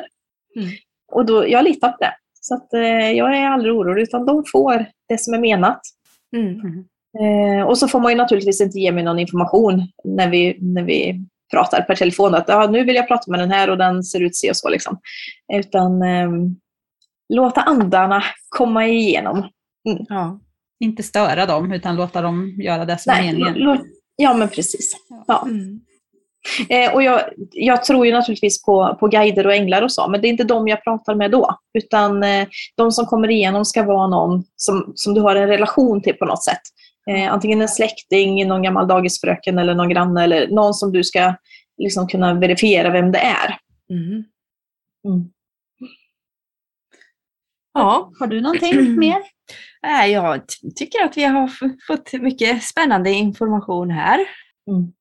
[0.57, 0.71] Mm.
[1.13, 2.15] Och då, jag litar på det.
[2.41, 5.81] Så att, eh, jag är aldrig orolig utan de får det som är menat.
[6.37, 6.85] Mm.
[7.19, 10.83] Eh, och så får man ju naturligtvis inte ge mig någon information när vi, när
[10.83, 12.35] vi pratar per telefon.
[12.35, 14.57] Att ah, nu vill jag prata med den här och den ser ut så och
[14.57, 14.69] så.
[14.69, 14.99] Liksom.
[15.53, 16.31] Utan eh,
[17.29, 19.39] låta andarna komma igenom.
[19.89, 20.05] Mm.
[20.09, 20.41] Ja.
[20.81, 23.85] Inte störa dem utan låta dem göra det som är meningen.
[24.17, 24.97] Ja men precis.
[25.27, 25.43] Ja.
[25.47, 25.81] Mm.
[26.69, 30.21] Eh, och jag, jag, tror ju naturligtvis på, på guider och änglar och så, men
[30.21, 31.59] det är inte dem jag pratar med då.
[31.79, 36.03] Utan eh, de som kommer igenom ska vara någon som, som du har en relation
[36.03, 36.61] till på något sätt.
[37.11, 41.35] Eh, antingen en släkting, någon gammal dagisfröken eller någon granne eller någon som du ska
[41.77, 43.59] liksom kunna verifiera vem det är.
[43.91, 44.25] Mm.
[45.05, 45.31] Mm.
[47.75, 49.23] Ja, har du någonting mer?
[50.09, 50.43] Jag
[50.77, 51.51] tycker att vi har
[51.87, 54.19] fått mycket spännande information här.
[54.71, 54.93] Mm.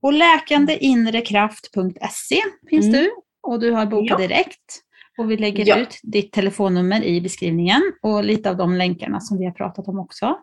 [0.00, 3.00] På läkandeinrekraft.se finns mm.
[3.00, 3.10] du
[3.42, 4.28] och du har bokat ja.
[4.28, 4.82] direkt.
[5.18, 5.78] Och vi lägger ja.
[5.78, 9.98] ut ditt telefonnummer i beskrivningen och lite av de länkarna som vi har pratat om
[9.98, 10.38] också.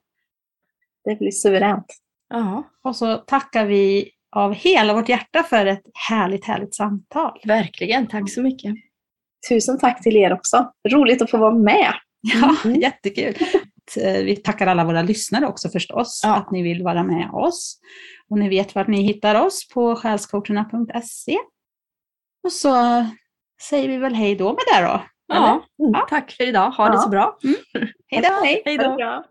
[1.08, 1.86] Det blir suveränt.
[2.30, 7.40] Ja, och så tackar vi av hela vårt hjärta för ett härligt, härligt samtal.
[7.44, 8.76] Verkligen, tack så mycket.
[9.50, 10.72] Tusen tack till er också.
[10.90, 11.94] Roligt att få vara med.
[12.22, 12.80] Ja, mm.
[12.82, 13.36] jättekul.
[13.98, 16.36] Eh, vi tackar alla våra lyssnare också förstås, ja.
[16.36, 17.80] att ni vill vara med oss.
[18.30, 21.38] Och ni vet vart ni hittar oss på själscoacherna.se.
[22.44, 22.74] Och så
[23.70, 25.02] säger vi väl hej då med det då.
[25.28, 26.02] Ja, mm.
[26.10, 26.72] tack för idag.
[26.72, 26.92] Ha ja.
[26.92, 27.38] det så bra.
[27.44, 27.56] Mm.
[28.08, 28.30] Hej då.
[28.66, 29.24] Hej då.